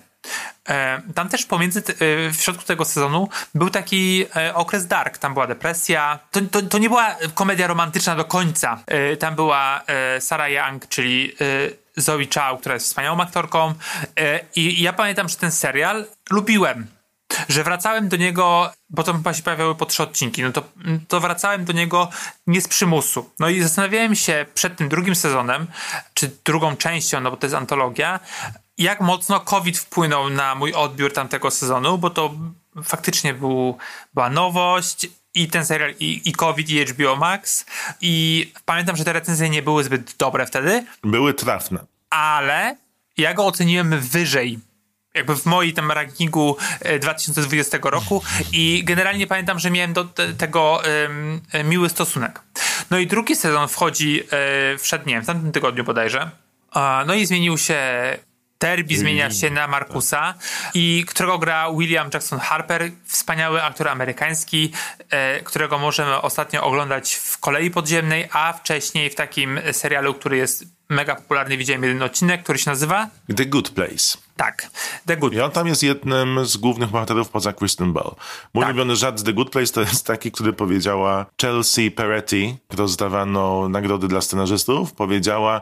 e, 0.69 1.03
tam 1.15 1.29
też 1.29 1.47
pomiędzy, 1.47 1.81
e, 1.81 1.83
w 2.31 2.37
środku 2.41 2.65
tego 2.65 2.85
sezonu 2.85 3.29
był 3.55 3.71
taki 3.71 4.25
e, 4.37 4.55
okres 4.55 4.87
dark, 4.87 5.19
tam 5.19 5.33
była 5.35 5.47
depresja, 5.47 6.19
to, 6.31 6.41
to, 6.51 6.63
to 6.63 6.79
nie 6.79 6.89
była 6.89 7.17
komedia 7.35 7.67
romantyczna 7.67 8.17
do 8.17 8.25
końca, 8.25 8.83
e, 8.87 9.17
tam 9.17 9.35
była 9.35 9.83
e, 9.87 10.21
Sarah 10.21 10.51
Young, 10.51 10.89
czyli 10.89 11.33
e, 11.41 11.81
Zoe 11.97 12.27
Chow, 12.35 12.61
która 12.61 12.75
jest 12.75 12.87
wspaniałą 12.87 13.21
aktorką. 13.21 13.75
I 14.57 14.83
ja 14.83 14.93
pamiętam, 14.93 15.29
że 15.29 15.37
ten 15.37 15.53
serial 15.53 16.07
lubiłem, 16.31 16.87
że 17.49 17.65
wracałem 17.65 18.09
do 18.09 18.17
niego, 18.17 18.73
bo 18.91 19.03
to 19.03 19.13
chyba 19.13 19.35
się 19.35 19.43
pojawiały 19.43 19.75
po 19.75 19.87
trzy 19.87 20.03
odcinki, 20.03 20.43
no 20.43 20.53
to, 20.53 20.63
to 21.09 21.21
wracałem 21.21 21.65
do 21.65 21.73
niego 21.73 22.11
nie 22.47 22.61
z 22.61 22.69
przymusu. 22.69 23.31
No 23.39 23.49
i 23.49 23.63
zastanawiałem 23.63 24.15
się 24.17 24.47
przed 24.55 24.77
tym 24.77 24.89
drugim 24.89 25.15
sezonem, 25.15 25.67
czy 26.15 26.31
drugą 26.45 26.77
częścią, 26.77 27.21
no 27.21 27.31
bo 27.31 27.37
to 27.37 27.47
jest 27.47 27.57
antologia, 27.57 28.21
jak 28.79 29.01
mocno 29.01 29.41
COVID 29.41 29.79
wpłynął 29.79 30.31
na 30.31 30.55
mój 30.55 30.73
odbiór 30.73 31.13
tamtego 31.13 31.51
sezonu, 31.51 31.99
bo 31.99 32.11
to 32.11 32.35
faktycznie 32.85 33.35
był, 33.35 33.79
była 34.15 34.31
nowość 34.31 35.07
i 35.35 35.49
ten 35.49 35.67
serial, 35.67 35.95
i, 36.01 36.23
i 36.25 36.33
COVID, 36.33 36.71
i 36.71 36.85
HBO 36.85 37.17
Max. 37.17 37.67
I 38.01 38.53
pamiętam, 38.65 38.97
że 38.97 39.05
te 39.05 39.13
recenzje 39.13 39.51
nie 39.51 39.63
były 39.63 39.85
zbyt 39.85 40.17
dobre 40.17 40.47
wtedy, 40.47 40.85
Były 41.05 41.35
trafne. 41.35 41.79
ale 42.11 42.77
ja 43.17 43.35
go 43.35 43.47
oceniłem 43.47 44.01
wyżej. 44.01 44.59
Jakby 45.15 45.37
w 45.37 45.47
moim 45.47 45.73
tam 45.73 45.93
rankingu 45.93 46.57
e, 46.81 46.99
2020 46.99 47.79
roku 47.83 48.23
i 48.53 48.83
generalnie 48.85 49.27
pamiętam, 49.27 49.59
że 49.59 49.71
miałem 49.71 49.93
do 49.93 50.05
te, 50.05 50.33
tego 50.33 50.83
e, 51.53 51.65
miły 51.65 51.89
stosunek. 51.89 52.41
No 52.91 52.99
i 52.99 53.07
drugi 53.07 53.37
sezon 53.37 53.69
wchodzi, 53.69 54.23
e, 54.31 54.79
wszedł, 54.79 55.09
nie 55.09 55.15
wiem, 55.15 55.23
w 55.23 55.27
tamtym 55.27 55.53
tygodniu 55.53 55.85
bodajże. 55.85 56.31
A, 56.71 57.05
no 57.07 57.15
i 57.15 57.27
zmienił 57.27 57.59
się 57.59 57.77
Derby 58.61 58.97
zmienia 58.97 59.31
się 59.31 59.51
na 59.51 59.67
Markusa 59.67 60.35
i 60.75 61.05
którego 61.09 61.39
gra 61.39 61.73
William 61.79 62.11
Jackson 62.15 62.39
Harper, 62.39 62.91
wspaniały 63.05 63.63
aktor 63.63 63.89
amerykański, 63.89 64.73
e, 65.11 65.41
którego 65.41 65.79
możemy 65.79 66.21
ostatnio 66.21 66.65
oglądać 66.65 67.15
w 67.15 67.39
Kolei 67.39 67.71
Podziemnej, 67.71 68.29
a 68.33 68.53
wcześniej 68.53 69.11
w 69.11 69.15
takim 69.15 69.61
serialu, 69.73 70.15
który 70.15 70.37
jest 70.37 70.65
mega 70.91 71.17
popularny, 71.17 71.57
widziałem 71.57 71.83
jeden 71.83 72.03
odcinek, 72.03 72.43
który 72.43 72.59
się 72.59 72.71
nazywa 72.71 73.09
The 73.37 73.47
Good 73.47 73.71
Place. 73.71 74.19
tak, 74.37 74.71
The 75.07 75.17
Good 75.17 75.33
I 75.33 75.41
on 75.41 75.51
tam 75.51 75.67
jest 75.67 75.83
jednym 75.83 76.47
z 76.47 76.57
głównych 76.57 76.91
bohaterów 76.91 77.29
poza 77.29 77.53
Kristen 77.53 77.93
Bell. 77.93 78.11
Mój 78.55 78.63
Tak. 78.65 78.69
ulubiony 78.69 78.97
żart 78.97 79.19
z 79.19 79.23
The 79.25 79.33
Good 79.33 79.51
Place 79.51 79.73
to 79.73 79.81
jest 79.81 80.07
taki, 80.07 80.33
który 80.33 80.53
powiedziała 80.53 81.27
Chelsea 81.41 81.91
Peretti, 81.91 82.57
rozdawano 82.77 83.69
nagrody 83.69 84.09
dla 84.09 84.21
scenarzystów, 84.21 84.93
powiedziała 84.93 85.61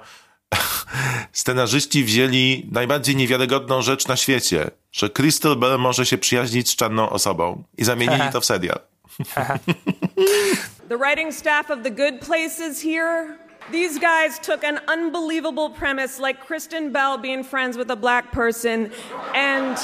scenarzyści 1.33 2.05
wzięli 2.05 2.69
najbardziej 2.73 3.17
niewiarygodną 3.17 3.83
rzecz 3.83 4.09
na 4.09 4.17
świecie, 4.17 4.71
że 4.93 5.11
Crystal 5.11 5.57
Bell 5.57 5.79
może 5.79 6.07
się 6.07 6.19
przyjaźnić 6.19 6.71
z 6.71 6.77
czarną 6.77 7.11
osobą 7.11 7.63
i 7.79 7.85
zamienili 7.85 8.23
to 8.33 8.41
w 8.41 8.45
serial. 8.45 8.81
The 10.89 10.97
writing 10.99 11.35
staff 11.35 11.71
of 11.71 11.79
The 11.83 11.91
Good 11.91 12.27
Places 12.27 12.83
here, 12.83 13.39
these 13.71 13.99
guys 13.99 14.39
took 14.39 14.65
an 14.65 14.81
unbelievable 14.89 15.71
premise 15.71 16.19
like 16.19 16.41
Kristen 16.41 16.93
Bell 16.93 17.19
being 17.19 17.43
friends 17.45 17.77
with 17.77 17.91
a 17.91 17.97
black 17.97 18.33
person 18.33 18.91
and 19.35 19.77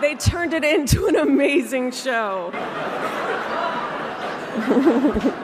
they 0.00 0.14
turned 0.16 0.52
it 0.52 0.64
into 0.64 1.06
an 1.06 1.16
amazing 1.16 1.90
show. 1.92 2.50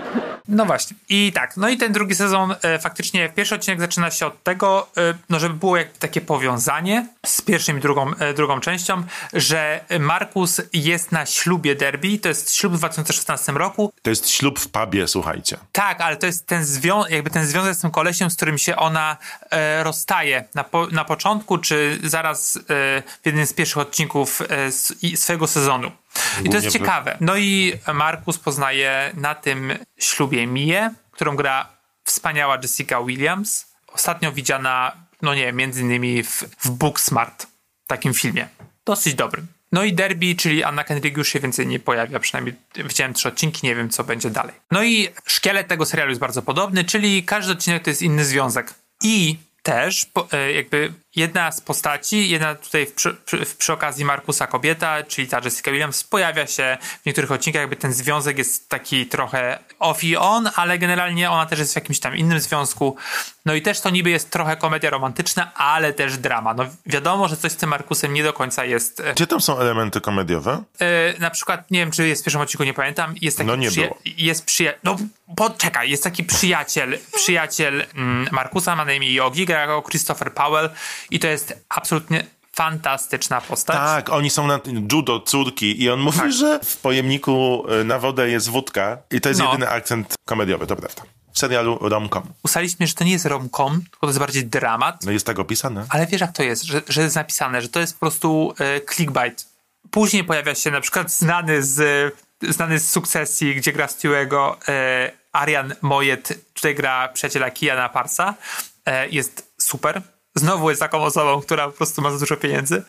No 0.51 0.67
właśnie. 0.67 0.97
I 1.09 1.33
tak, 1.35 1.57
no 1.57 1.69
i 1.69 1.77
ten 1.77 1.93
drugi 1.93 2.15
sezon 2.15 2.55
e, 2.63 2.79
faktycznie, 2.79 3.29
pierwszy 3.29 3.55
odcinek 3.55 3.81
zaczyna 3.81 4.11
się 4.11 4.27
od 4.27 4.43
tego, 4.43 4.89
e, 4.97 5.15
no 5.29 5.39
żeby 5.39 5.55
było 5.55 5.77
jakby 5.77 5.99
takie 5.99 6.21
powiązanie 6.21 7.07
z 7.27 7.43
pierwszą 7.43 7.77
i 7.77 7.81
drugą, 7.81 8.15
e, 8.15 8.35
drugą 8.35 8.61
częścią, 8.61 9.03
że 9.33 9.85
Markus 10.01 10.61
jest 10.73 11.13
na 11.13 11.27
ślubie 11.27 11.75
Derby, 11.75 12.19
to 12.19 12.29
jest 12.29 12.55
ślub 12.55 12.73
w 12.75 12.79
2016 12.79 13.53
roku. 13.53 13.93
To 14.03 14.11
jest 14.11 14.29
ślub 14.29 14.59
w 14.59 14.69
pubie, 14.69 15.09
słuchajcie. 15.09 15.57
Tak, 15.73 16.01
ale 16.01 16.17
to 16.17 16.27
jest 16.27 16.47
ten 16.47 16.65
związek, 16.65 17.13
jakby 17.13 17.31
ten 17.31 17.47
związek 17.47 17.75
z 17.75 17.79
tym 17.79 17.91
kolesiem, 17.91 18.31
z 18.31 18.37
którym 18.37 18.59
się 18.59 18.77
ona 18.77 19.17
e, 19.51 19.85
rozstaje 19.85 20.45
na, 20.55 20.65
po, 20.65 20.87
na 20.87 21.05
początku, 21.05 21.59
czy 21.59 21.99
zaraz 22.05 22.57
e, 22.57 22.61
w 23.23 23.27
jednym 23.27 23.47
z 23.47 23.53
pierwszych 23.53 23.79
odcinków 23.79 24.43
e, 24.43 25.17
swojego 25.17 25.47
sezonu. 25.47 25.91
I 26.45 26.51
to 26.51 26.57
jest 26.57 26.71
ciekawe. 26.71 27.17
No 27.21 27.37
i 27.37 27.73
Markus 27.95 28.39
poznaje 28.39 29.13
na 29.15 29.35
tym 29.35 29.73
ślubie 29.99 30.47
Mię, 30.47 30.95
którą 31.11 31.37
gra 31.37 31.69
wspaniała 32.05 32.59
Jessica 32.63 33.03
Williams. 33.03 33.67
Ostatnio 33.87 34.33
widziana, 34.33 34.93
no 35.23 35.35
nie, 35.35 35.53
między 35.53 35.81
innymi 35.81 36.23
w, 36.23 36.45
w 36.59 36.71
Booksmart, 36.71 37.47
takim 37.87 38.15
filmie. 38.15 38.49
Dosyć 38.85 39.15
dobrym. 39.15 39.47
No 39.73 39.85
i 39.85 39.93
Derby, 39.93 40.35
czyli 40.35 40.65
Anna 40.65 40.85
Kendrick 40.85 41.17
już 41.17 41.29
się 41.29 41.41
więcej 41.41 41.67
nie 41.67 41.79
pojawia, 41.79 42.21
przynajmniej 42.21 42.55
widziałem 42.75 43.15
trzy 43.15 43.29
odcinki, 43.29 43.67
nie 43.67 43.75
wiem 43.75 43.91
co 43.91 44.05
będzie 44.05 44.31
dalej. 44.31 44.55
No 44.71 44.83
i 44.83 45.09
szkielet 45.27 45.69
tego 45.69 45.87
serialu 45.87 46.11
jest 46.11 46.21
bardzo 46.21 46.43
podobny, 46.43 46.85
czyli 46.85 47.23
każdy 47.25 47.53
odcinek 47.53 47.83
to 47.83 47.91
jest 47.91 48.03
inny 48.03 48.25
związek. 48.25 48.75
I 49.03 49.37
też 49.63 50.07
e, 50.33 50.53
jakby 50.53 50.93
jedna 51.17 51.53
z 51.53 51.61
postaci, 51.61 52.29
jedna 52.31 52.55
tutaj 52.55 52.87
w, 52.87 52.93
przy, 52.95 53.15
przy, 53.15 53.47
przy 53.59 53.73
okazji 53.73 54.05
Markusa 54.05 54.47
kobieta, 54.47 55.03
czyli 55.03 55.29
ta 55.29 55.41
Jessica 55.45 55.71
Williams, 55.71 56.05
pojawia 56.05 56.47
się 56.47 56.79
w 57.03 57.07
niektórych 57.07 57.33
odcinkach, 57.33 57.61
jakby 57.61 57.77
ten 57.77 57.93
związek 57.93 58.39
jest 58.39 58.69
taki 58.69 59.07
trochę 59.07 59.59
off 59.79 60.05
i 60.05 60.17
on, 60.17 60.51
ale 60.57 60.79
generalnie 60.79 61.31
ona 61.31 61.47
też 61.47 61.59
jest 61.59 61.73
w 61.73 61.77
jakimś 61.77 62.01
tam 62.01 62.17
innym 62.17 62.41
związku. 62.41 62.97
No 63.47 63.55
i 63.55 63.63
też 63.63 63.81
to 63.81 63.91
niby 63.91 64.11
jest 64.11 64.31
trochę 64.31 64.57
komedia 64.57 64.91
romantyczna, 64.91 65.55
ale 65.55 65.93
też 65.93 66.17
drama. 66.19 66.55
No 66.55 66.67
wiadomo, 66.87 67.29
że 67.29 67.37
coś 67.37 67.53
z 67.53 67.57
tym 67.57 67.69
Markusem 67.71 68.15
nie 68.15 68.23
do 68.23 68.33
końca 68.33 68.65
jest... 68.65 69.01
e, 69.01 69.13
Gdzie 69.13 69.27
tam 69.27 69.41
są 69.41 69.59
elementy 69.59 70.01
komediowe? 70.01 70.63
e, 70.81 71.19
na 71.19 71.31
przykład, 71.31 71.71
nie 71.71 71.79
wiem, 71.79 71.91
czy 71.91 72.09
jest 72.09 72.23
w 72.23 72.25
pierwszym 72.25 72.41
odcinku, 72.41 72.65
nie 72.65 72.75
pamiętam, 72.75 73.15
jest 73.21 73.37
taki 73.39 73.47
No 73.49 73.57
nie 73.57 73.69
przyja- 73.71 73.89
było. 73.89 73.99
jest 74.05 74.47
przyja- 74.47 74.73
no 74.85 74.97
poczekaj, 75.37 75.91
jest 75.91 76.05
taki 76.05 76.25
przyjaciel, 76.25 76.99
przyjaciel 77.17 77.87
mm, 77.95 78.29
Markusa, 78.33 78.77
ma 78.77 78.85
na 78.85 78.93
imię 78.93 79.13
Yogi, 79.13 79.47
gra 79.47 79.67
go 79.67 79.83
Christopher 79.83 80.33
Powell 80.35 80.71
i 81.11 81.19
to 81.19 81.27
jest 81.27 81.65
absolutnie 81.69 82.27
fantastyczna 82.53 83.41
postać. 83.41 83.77
Tak, 83.77 84.11
oni 84.11 84.31
są 84.31 84.47
na 84.47 84.61
judo 84.93 85.21
córki 85.21 85.83
i 85.83 85.91
on 85.91 86.01
mówi, 86.01 86.19
Tak. 86.19 86.33
że 86.33 86.61
w 86.65 86.77
pojemniku 86.77 87.65
y, 87.81 87.85
na 87.85 87.99
wodę 87.99 88.29
jest 88.31 88.49
wódka 88.49 88.99
i 89.11 89.21
to 89.21 89.29
jest 89.29 89.41
No. 89.41 89.47
jedyny 89.47 89.69
akcent 89.71 90.15
komediowy, 90.25 90.67
to 90.67 90.77
prawda. 90.77 91.03
w 91.33 91.39
serialu 91.39 91.79
rom-com. 91.89 92.23
Ustaliliśmy, 92.43 92.87
że 92.87 92.95
to 92.95 93.05
nie 93.05 93.13
jest 93.13 93.27
rom-com, 93.27 93.81
tylko 93.81 93.99
to 94.01 94.07
jest 94.07 94.19
bardziej 94.19 94.45
dramat. 94.47 95.05
No 95.05 95.13
jest 95.13 95.27
tak 95.27 95.39
opisane. 95.39 95.87
Ale 95.89 96.07
wiesz 96.07 96.21
jak 96.21 96.33
to 96.33 96.43
jest, 96.43 96.63
że, 96.65 96.83
że 96.89 97.03
jest 97.03 97.17
napisane, 97.17 97.63
że 97.63 97.69
to 97.69 97.81
jest 97.81 97.93
po 97.95 98.01
prostu 98.01 98.55
e, 98.59 98.81
clickbait. 98.95 99.47
Później 99.91 100.25
pojawia 100.25 100.55
się 100.55 100.71
na 100.71 100.81
przykład 100.81 101.11
znany 101.13 101.63
z, 101.63 102.15
znany 102.49 102.79
z 102.79 102.91
sukcesji, 102.91 103.55
gdzie 103.55 103.73
gra 103.73 103.89
Stewego 103.89 104.59
e, 104.69 105.13
Arian 105.33 105.75
Mojet, 105.83 106.39
tutaj 106.55 106.75
gra 106.75 107.09
przyjaciela 107.09 107.51
Kiana 107.51 107.89
Parsa. 107.89 108.35
E, 108.87 109.09
jest 109.09 109.53
super. 109.59 110.03
Znowu 110.35 110.71
jest 110.71 110.81
taką 110.81 111.03
osobą, 111.03 111.41
która 111.41 111.67
po 111.67 111.73
prostu 111.73 112.03
ma 112.03 112.11
za 112.11 112.19
dużo 112.19 112.37
pieniędzy. 112.37 112.83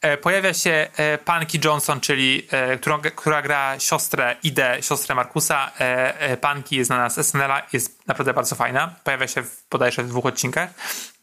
E, 0.00 0.16
pojawia 0.16 0.54
się 0.54 0.88
e, 0.96 1.18
Panki 1.18 1.60
Johnson, 1.64 2.00
czyli 2.00 2.46
e, 2.50 2.78
którą, 2.78 3.00
która 3.00 3.42
gra 3.42 3.80
siostrę 3.80 4.36
Idę, 4.42 4.78
siostrę 4.80 5.14
Markusa. 5.14 5.70
E, 5.78 6.36
Panki 6.36 6.76
jest 6.76 6.86
znana 6.88 7.10
z 7.10 7.26
SNL-a, 7.26 7.62
jest 7.72 8.03
naprawdę 8.06 8.34
bardzo 8.34 8.56
fajna. 8.56 8.94
Pojawia 9.04 9.28
się 9.28 9.42
w, 9.42 9.64
bodajże 9.70 10.02
w 10.02 10.08
dwóch 10.08 10.26
odcinkach. 10.26 10.70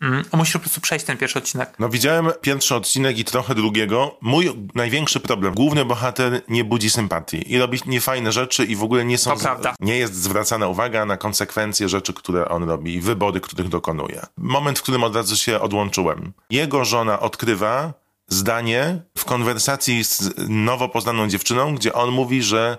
Mm, 0.01 0.23
musisz 0.33 0.53
po 0.53 0.59
prostu 0.59 0.81
przejść 0.81 1.05
ten 1.05 1.17
pierwszy 1.17 1.39
odcinek. 1.39 1.73
No 1.79 1.89
widziałem 1.89 2.29
pierwszy 2.41 2.75
odcinek 2.75 3.17
i 3.17 3.25
trochę 3.25 3.55
drugiego. 3.55 4.17
Mój 4.21 4.67
największy 4.75 5.19
problem, 5.19 5.53
główny 5.53 5.85
bohater 5.85 6.41
nie 6.47 6.63
budzi 6.63 6.89
sympatii 6.89 7.53
i 7.53 7.59
robi 7.59 7.79
niefajne 7.85 8.31
rzeczy 8.31 8.65
i 8.65 8.75
w 8.75 8.83
ogóle 8.83 9.05
nie 9.05 9.17
są... 9.17 9.31
To 9.31 9.39
prawda. 9.39 9.75
Nie 9.79 9.97
jest 9.97 10.15
zwracana 10.15 10.67
uwaga 10.67 11.05
na 11.05 11.17
konsekwencje 11.17 11.89
rzeczy, 11.89 12.13
które 12.13 12.49
on 12.49 12.63
robi 12.63 12.95
i 12.95 13.01
wybory, 13.01 13.41
których 13.41 13.69
dokonuje. 13.69 14.21
Moment, 14.37 14.79
w 14.79 14.81
którym 14.81 15.03
od 15.03 15.15
razu 15.15 15.37
się 15.37 15.59
odłączyłem. 15.59 16.33
Jego 16.49 16.85
żona 16.85 17.19
odkrywa 17.19 17.93
zdanie 18.27 19.01
w 19.17 19.25
konwersacji 19.25 20.03
z 20.03 20.33
nowo 20.49 20.89
poznaną 20.89 21.27
dziewczyną, 21.27 21.75
gdzie 21.75 21.93
on 21.93 22.09
mówi, 22.09 22.43
że 22.43 22.77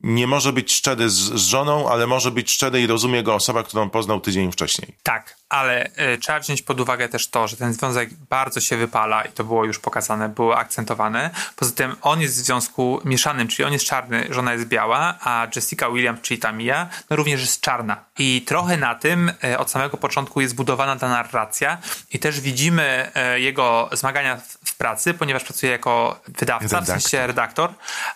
nie 0.00 0.26
może 0.26 0.52
być 0.52 0.72
szczery 0.72 1.10
z, 1.10 1.14
z 1.14 1.46
żoną, 1.46 1.88
ale 1.88 2.06
może 2.06 2.30
być 2.30 2.50
szczery 2.50 2.82
i 2.82 2.86
rozumie 2.86 3.22
go 3.22 3.34
osoba, 3.34 3.62
którą 3.62 3.90
poznał 3.90 4.20
tydzień 4.20 4.52
wcześniej. 4.52 4.94
Tak, 5.02 5.39
ale 5.50 5.86
y, 6.14 6.18
trzeba 6.18 6.40
wziąć 6.40 6.62
pod 6.62 6.80
uwagę 6.80 7.08
też 7.08 7.28
to, 7.28 7.48
że 7.48 7.56
ten 7.56 7.72
związek 7.72 8.14
bardzo 8.14 8.60
się 8.60 8.76
wypala 8.76 9.22
i 9.22 9.32
to 9.32 9.44
było 9.44 9.64
już 9.64 9.78
pokazane, 9.78 10.28
było 10.28 10.58
akcentowane. 10.58 11.30
Poza 11.56 11.72
tym 11.72 11.96
on 12.02 12.20
jest 12.20 12.34
w 12.34 12.44
związku 12.44 13.00
mieszanym, 13.04 13.48
czyli 13.48 13.66
on 13.66 13.72
jest 13.72 13.84
czarny, 13.84 14.26
żona 14.30 14.52
jest 14.52 14.68
biała, 14.68 15.14
a 15.20 15.46
Jessica 15.56 15.90
Williams, 15.90 16.20
czyli 16.20 16.40
ta 16.40 16.52
Mia, 16.52 16.88
no 17.10 17.16
również 17.16 17.40
jest 17.40 17.60
czarna. 17.60 18.04
I 18.18 18.42
trochę 18.46 18.76
na 18.76 18.94
tym 18.94 19.32
y, 19.44 19.58
od 19.58 19.70
samego 19.70 19.96
początku 19.96 20.40
jest 20.40 20.54
budowana 20.54 20.96
ta 20.96 21.08
narracja 21.08 21.78
i 22.12 22.18
też 22.18 22.40
widzimy 22.40 23.10
y, 23.36 23.40
jego 23.40 23.90
zmagania 23.92 24.36
w, 24.64 24.74
pracy, 24.74 25.14
ponieważ 25.14 25.44
pracuje 25.44 25.72
jako 25.72 26.20
wydawca, 26.28 26.64
Redaktor. 26.64 26.98
w 26.98 27.02
sensie 27.02 27.26
redaktor. 27.26 27.74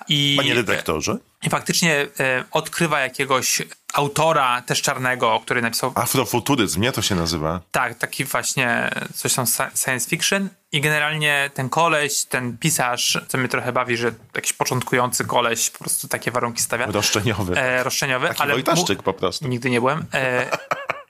I, 0.08 0.34
Panie 0.38 0.54
redaktorze? 0.54 1.16
I 1.42 1.50
faktycznie 1.50 2.06
e, 2.20 2.44
odkrywa 2.50 3.00
jakiegoś 3.00 3.62
autora 3.94 4.62
też 4.62 4.82
czarnego, 4.82 5.40
który 5.40 5.62
napisał 5.62 5.92
Afrofuturyzm, 5.94 6.80
nie 6.80 6.92
to 6.92 7.02
się 7.02 7.14
nazywa. 7.14 7.60
tak, 7.70 7.94
taki 7.98 8.24
właśnie 8.24 8.90
coś 9.14 9.34
tam 9.34 9.44
sci- 9.44 9.84
science 9.84 10.08
fiction 10.10 10.48
i 10.72 10.80
generalnie 10.80 11.50
ten 11.54 11.68
koleś, 11.68 12.24
ten 12.24 12.58
pisarz, 12.58 13.18
co 13.28 13.38
mnie 13.38 13.48
trochę 13.48 13.72
bawi, 13.72 13.96
że 13.96 14.12
jakiś 14.34 14.52
początkujący 14.52 15.24
koleś 15.24 15.70
po 15.70 15.78
prostu 15.78 16.08
takie 16.08 16.30
warunki 16.30 16.62
stawia. 16.62 16.86
Roszczeniowy. 16.86 17.58
E, 17.60 17.82
roszczeniowy. 17.82 18.28
Taki 18.28 18.42
ale 18.42 18.52
Wojtaszczyk 18.52 19.02
po 19.02 19.12
prostu. 19.12 19.48
Nigdy 19.48 19.70
nie 19.70 19.80
byłem. 19.80 20.04
E, 20.14 20.46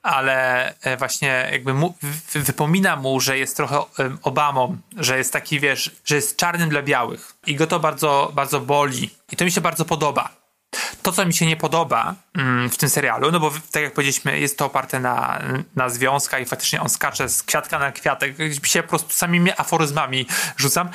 ale 0.03 0.69
e, 0.81 0.97
właśnie 0.97 1.49
jakby 1.53 1.75
mu, 1.75 1.95
wy- 2.33 2.41
wypomina 2.43 2.97
mu, 2.97 3.21
że 3.21 3.39
jest 3.39 3.57
trochę 3.57 3.83
Obamą, 4.23 4.77
że 4.97 5.19
jest 5.19 5.33
taki, 5.33 5.61
wiesz, 5.61 5.91
że 6.05 6.17
jest 6.17 6.37
czarnym 6.37 6.69
dla 6.69 6.83
białych. 6.83 7.35
I 7.47 7.55
go 7.57 7.67
to 7.67 7.81
bardzo, 7.81 8.33
bardzo 8.35 8.61
boli. 8.61 9.11
I 9.33 9.37
to 9.37 9.45
mi 9.45 9.53
się 9.53 9.61
bardzo 9.61 9.85
podoba. 9.85 10.44
To, 11.03 11.13
co 11.13 11.27
mi 11.27 11.35
się 11.35 11.47
nie 11.47 11.57
podoba 11.57 12.15
mm, 12.35 12.71
w 12.71 12.77
tym 12.77 12.89
serialu, 12.89 13.31
no 13.33 13.41
bo 13.41 13.53
tak 13.71 13.83
jak 13.83 13.95
powiedzieliśmy, 13.95 14.41
jest 14.41 14.59
to 14.59 14.67
oparte 14.67 15.01
na, 15.01 15.43
na 15.77 15.89
związkach 15.89 16.43
i 16.43 16.45
faktycznie 16.45 16.81
on 16.81 16.89
skacze 16.89 17.29
z 17.29 17.43
kwiatka 17.43 17.79
na 17.79 17.93
kwiatek, 17.93 18.37
się 18.65 18.83
po 18.83 18.89
prostu 18.89 19.13
samymi 19.13 19.51
aforyzmami 19.57 20.27
rzucam. 20.57 20.89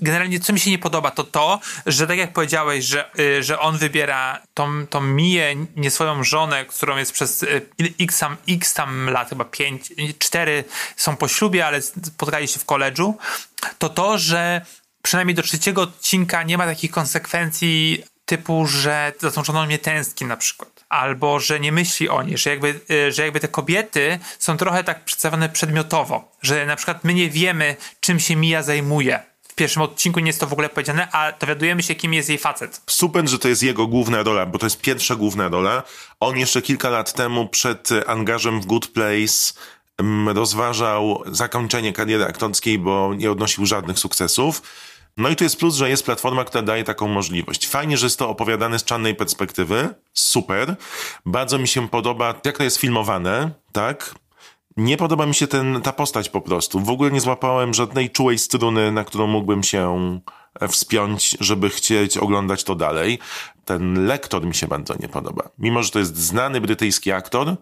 Generalnie, 0.00 0.40
co 0.40 0.52
mi 0.52 0.60
się 0.60 0.70
nie 0.70 0.78
podoba, 0.78 1.10
to 1.10 1.24
to, 1.24 1.60
że 1.86 2.06
tak 2.06 2.18
jak 2.18 2.32
powiedziałeś, 2.32 2.84
że, 2.84 3.10
y, 3.18 3.42
że 3.42 3.58
on 3.58 3.78
wybiera 3.78 4.38
tą, 4.54 4.86
tą 4.86 5.00
Miję, 5.00 5.56
nie 5.76 5.90
swoją 5.90 6.24
żonę, 6.24 6.64
którą 6.64 6.96
jest 6.96 7.12
przez 7.12 7.42
y, 7.42 7.66
x 8.00 8.18
tam, 8.18 8.36
x 8.48 8.74
tam 8.74 9.10
lat, 9.10 9.28
chyba 9.28 9.44
5, 9.44 9.92
4 10.18 10.64
są 10.96 11.16
po 11.16 11.28
ślubie, 11.28 11.66
ale 11.66 11.82
spotkali 11.82 12.48
się 12.48 12.60
w 12.60 12.64
koledżu, 12.64 13.18
to 13.78 13.88
to, 13.88 14.18
że 14.18 14.66
przynajmniej 15.02 15.34
do 15.34 15.42
trzeciego 15.42 15.82
odcinka 15.82 16.42
nie 16.42 16.58
ma 16.58 16.66
takich 16.66 16.90
konsekwencji 16.90 18.04
typu, 18.32 18.66
że 18.66 19.12
za 19.20 19.30
tą 19.30 19.44
żoną 19.44 19.66
nie 19.66 19.78
tęskni 19.78 20.26
na 20.26 20.36
przykład. 20.36 20.84
Albo, 20.88 21.40
że 21.40 21.60
nie 21.60 21.72
myśli 21.72 22.08
o 22.08 22.22
niej, 22.22 22.38
że 22.38 22.50
jakby, 22.50 22.80
y, 22.90 23.12
że 23.12 23.22
jakby 23.22 23.40
te 23.40 23.48
kobiety 23.48 24.18
są 24.38 24.56
trochę 24.56 24.84
tak 24.84 25.04
przedstawione 25.04 25.48
przedmiotowo, 25.48 26.32
że 26.42 26.66
na 26.66 26.76
przykład 26.76 27.04
my 27.04 27.14
nie 27.14 27.30
wiemy, 27.30 27.76
czym 28.00 28.20
się 28.20 28.36
Mija 28.36 28.62
zajmuje. 28.62 29.22
W 29.48 29.54
pierwszym 29.54 29.82
odcinku 29.82 30.20
nie 30.20 30.26
jest 30.26 30.40
to 30.40 30.46
w 30.46 30.52
ogóle 30.52 30.68
powiedziane, 30.68 31.08
a 31.12 31.32
dowiadujemy 31.32 31.82
się, 31.82 31.94
kim 31.94 32.14
jest 32.14 32.28
jej 32.28 32.38
facet. 32.38 32.80
Super, 32.86 33.28
że 33.28 33.38
to 33.38 33.48
jest 33.48 33.62
jego 33.62 33.86
główna 33.86 34.22
rola, 34.22 34.46
bo 34.46 34.58
to 34.58 34.66
jest 34.66 34.80
pierwsza 34.80 35.14
główna 35.14 35.48
rola. 35.48 35.82
On 36.20 36.38
jeszcze 36.38 36.62
kilka 36.62 36.90
lat 36.90 37.12
temu 37.12 37.48
przed 37.48 37.92
e, 37.92 38.08
angażem 38.08 38.60
w 38.60 38.66
Good 38.66 38.88
Place 38.88 39.54
mm, 39.98 40.36
rozważał 40.36 41.22
zakończenie 41.26 41.92
kariery 41.92 42.24
aktorskiej, 42.24 42.78
bo 42.78 43.14
nie 43.14 43.30
odnosił 43.30 43.66
żadnych 43.66 43.98
sukcesów. 43.98 44.62
No 45.16 45.28
i 45.28 45.36
tu 45.36 45.44
jest 45.44 45.56
plus, 45.56 45.74
że 45.74 45.90
jest 45.90 46.04
platforma, 46.04 46.44
która 46.44 46.62
daje 46.62 46.84
taką 46.84 47.08
możliwość. 47.08 47.66
Fajnie, 47.66 47.96
że 47.96 48.06
jest 48.06 48.18
to 48.18 48.28
opowiadane 48.28 48.78
z 48.78 48.84
czarnej 48.84 49.14
perspektywy. 49.14 49.94
Super. 50.12 50.76
Bardzo 51.26 51.58
mi 51.58 51.68
się 51.68 51.88
podoba, 51.88 52.34
jak 52.44 52.58
to 52.58 52.64
jest 52.64 52.76
filmowane, 52.76 53.50
tak? 53.72 54.14
Nie 54.76 54.96
podoba 54.96 55.26
mi 55.26 55.34
się 55.34 55.46
ten, 55.46 55.82
ta 55.82 55.92
postać 55.92 56.28
po 56.28 56.40
prostu. 56.40 56.80
W 56.80 56.90
ogóle 56.90 57.10
nie 57.10 57.20
złapałem 57.20 57.74
żadnej 57.74 58.10
czułej 58.10 58.38
struny, 58.38 58.92
na 58.92 59.04
którą 59.04 59.26
mógłbym 59.26 59.62
się 59.62 60.20
e, 60.60 60.68
wspiąć, 60.68 61.36
żeby 61.40 61.70
chcieć 61.70 62.18
oglądać 62.18 62.64
to 62.64 62.74
dalej. 62.74 63.18
Ten 63.64 64.06
lektor 64.06 64.46
mi 64.46 64.54
się 64.54 64.66
bardzo 64.66 64.94
nie 65.00 65.08
podoba. 65.08 65.48
Mimo, 65.58 65.82
że 65.82 65.90
to 65.90 65.98
jest 65.98 66.16
znany 66.16 66.60
brytyjski 66.60 67.12
aktor, 67.12 67.56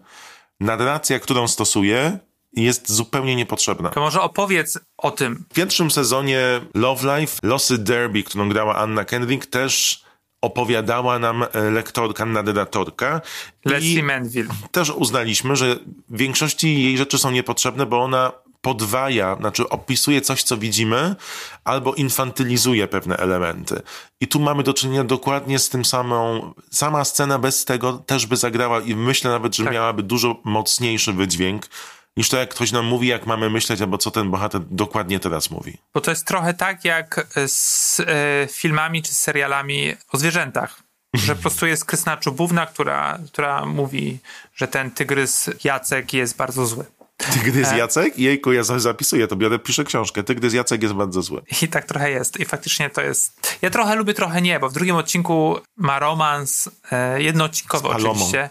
narracja, 0.59 1.19
którą 1.19 1.47
stosuje, 1.47 2.19
jest 2.53 2.91
zupełnie 2.91 3.35
niepotrzebna. 3.35 3.89
To 3.89 3.99
może 4.01 4.21
opowiedz 4.21 4.79
o 4.97 5.11
tym. 5.11 5.45
W 5.51 5.53
pierwszym 5.53 5.91
sezonie 5.91 6.61
Love 6.73 7.19
Life, 7.19 7.37
Losy 7.43 7.77
Derby, 7.77 8.23
którą 8.23 8.49
grała 8.49 8.75
Anna 8.75 9.05
Kendrick, 9.05 9.45
też 9.45 10.03
opowiadała 10.41 11.19
nam 11.19 11.43
e, 11.43 11.71
lektorka, 11.71 12.25
narratorka. 12.25 13.21
Leslie 13.65 14.03
Manville. 14.03 14.49
też 14.71 14.89
uznaliśmy, 14.89 15.55
że 15.55 15.75
w 16.09 16.17
większości 16.17 16.83
jej 16.83 16.97
rzeczy 16.97 17.17
są 17.17 17.31
niepotrzebne, 17.31 17.85
bo 17.85 18.03
ona 18.03 18.31
podwaja, 18.61 19.35
znaczy 19.35 19.69
opisuje 19.69 20.21
coś, 20.21 20.43
co 20.43 20.57
widzimy, 20.57 21.15
albo 21.63 21.93
infantylizuje 21.93 22.87
pewne 22.87 23.17
elementy. 23.17 23.81
I 24.21 24.27
tu 24.27 24.39
mamy 24.39 24.63
do 24.63 24.73
czynienia 24.73 25.03
dokładnie 25.03 25.59
z 25.59 25.69
tym 25.69 25.85
samą, 25.85 26.53
sama 26.71 27.05
scena 27.05 27.39
bez 27.39 27.65
tego 27.65 27.93
też 27.93 28.25
by 28.25 28.37
zagrała 28.37 28.79
i 28.81 28.95
myślę 28.95 29.31
nawet, 29.31 29.55
że 29.55 29.63
Tak. 29.63 29.73
miałaby 29.73 30.03
dużo 30.03 30.35
mocniejszy 30.43 31.13
wydźwięk, 31.13 31.67
niż 32.17 32.29
to, 32.29 32.37
jak 32.37 32.49
ktoś 32.49 32.71
nam 32.71 32.85
mówi, 32.85 33.07
jak 33.07 33.25
mamy 33.25 33.49
myśleć, 33.49 33.81
albo 33.81 33.97
co 33.97 34.11
ten 34.11 34.31
bohater 34.31 34.61
dokładnie 34.71 35.19
teraz 35.19 35.51
mówi. 35.51 35.77
Bo 35.93 36.01
to 36.01 36.11
jest 36.11 36.27
trochę 36.27 36.53
tak 36.53 36.85
jak 36.85 37.27
z 37.47 37.99
e, 37.99 38.47
filmami 38.51 39.03
czy 39.03 39.13
serialami 39.13 39.93
o 40.11 40.17
zwierzętach. 40.17 40.83
Że 41.13 41.35
po 41.35 41.41
prostu 41.41 41.67
jest 41.67 41.85
Krystyna 41.85 42.17
Czubówna, 42.17 42.65
która, 42.65 43.19
która 43.33 43.65
mówi, 43.65 44.19
że 44.55 44.67
ten 44.67 44.91
tygrys 44.91 45.49
Jacek 45.63 46.13
jest 46.13 46.37
bardzo 46.37 46.65
zły. 46.65 46.85
Tygrys 47.17 47.67
E. 47.67 47.77
Jacek? 47.77 48.19
Jejku, 48.19 48.51
ja 48.51 48.63
za- 48.63 48.79
zapisuję 48.79 49.27
to, 49.27 49.35
biorę, 49.35 49.59
piszę 49.59 49.83
książkę. 49.83 50.23
Tygrys 50.23 50.53
Jacek 50.53 50.83
jest 50.83 50.93
bardzo 50.93 51.21
zły. 51.21 51.41
I 51.61 51.67
tak 51.67 51.85
trochę 51.85 52.11
jest. 52.11 52.39
I 52.39 52.45
faktycznie 52.45 52.89
to 52.89 53.01
jest. 53.01 53.57
Ja 53.61 53.69
trochę 53.69 53.95
lubię, 53.95 54.13
trochę 54.13 54.41
nie, 54.41 54.59
bo 54.59 54.69
w 54.69 54.73
drugim 54.73 54.95
odcinku 54.95 55.59
ma 55.77 55.99
romans, 55.99 56.69
e, 56.91 57.21
jednoodcinkowy 57.21 57.87
oczywiście. 57.87 58.49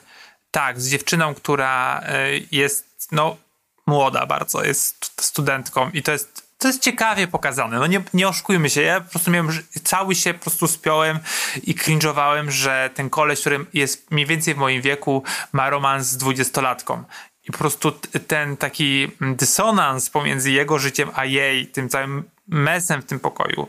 Tak, 0.50 0.80
z 0.80 0.88
dziewczyną, 0.88 1.34
która 1.34 2.04
jest 2.52 3.08
no, 3.12 3.36
młoda 3.90 4.26
bardzo, 4.26 4.64
jest 4.64 5.12
studentką 5.20 5.90
i 5.90 6.02
to 6.02 6.12
jest. 6.12 6.50
To 6.58 6.68
jest 6.68 6.82
ciekawie 6.82 7.26
pokazane. 7.26 7.78
No 7.78 7.86
nie, 7.86 8.02
nie 8.14 8.28
oszukujmy 8.28 8.70
się. 8.70 8.82
Ja 8.82 9.00
po 9.00 9.10
prostu 9.10 9.30
miałem, 9.30 9.48
cały 9.84 10.14
się 10.14 10.34
po 10.34 10.40
prostu 10.40 10.66
spiąłem 10.66 11.18
i 11.62 11.74
cringe'owałem, 11.74 12.50
że 12.50 12.90
ten 12.94 13.10
koleś, 13.10 13.40
który 13.40 13.66
jest 13.74 14.10
mniej 14.10 14.26
więcej 14.26 14.54
w 14.54 14.56
moim 14.56 14.82
wieku, 14.82 15.22
ma 15.52 15.70
romans 15.70 16.06
z 16.06 16.16
dwudziestolatką. 16.16 17.04
I 17.48 17.52
po 17.52 17.58
prostu 17.58 17.92
ten 18.26 18.56
taki 18.56 19.10
dysonans 19.20 20.10
pomiędzy 20.10 20.50
jego 20.50 20.78
życiem 20.78 21.10
a 21.14 21.24
jej, 21.24 21.66
tym 21.66 21.88
całym 21.88 22.30
mesem 22.48 23.02
w 23.02 23.04
tym 23.04 23.20
pokoju, 23.20 23.68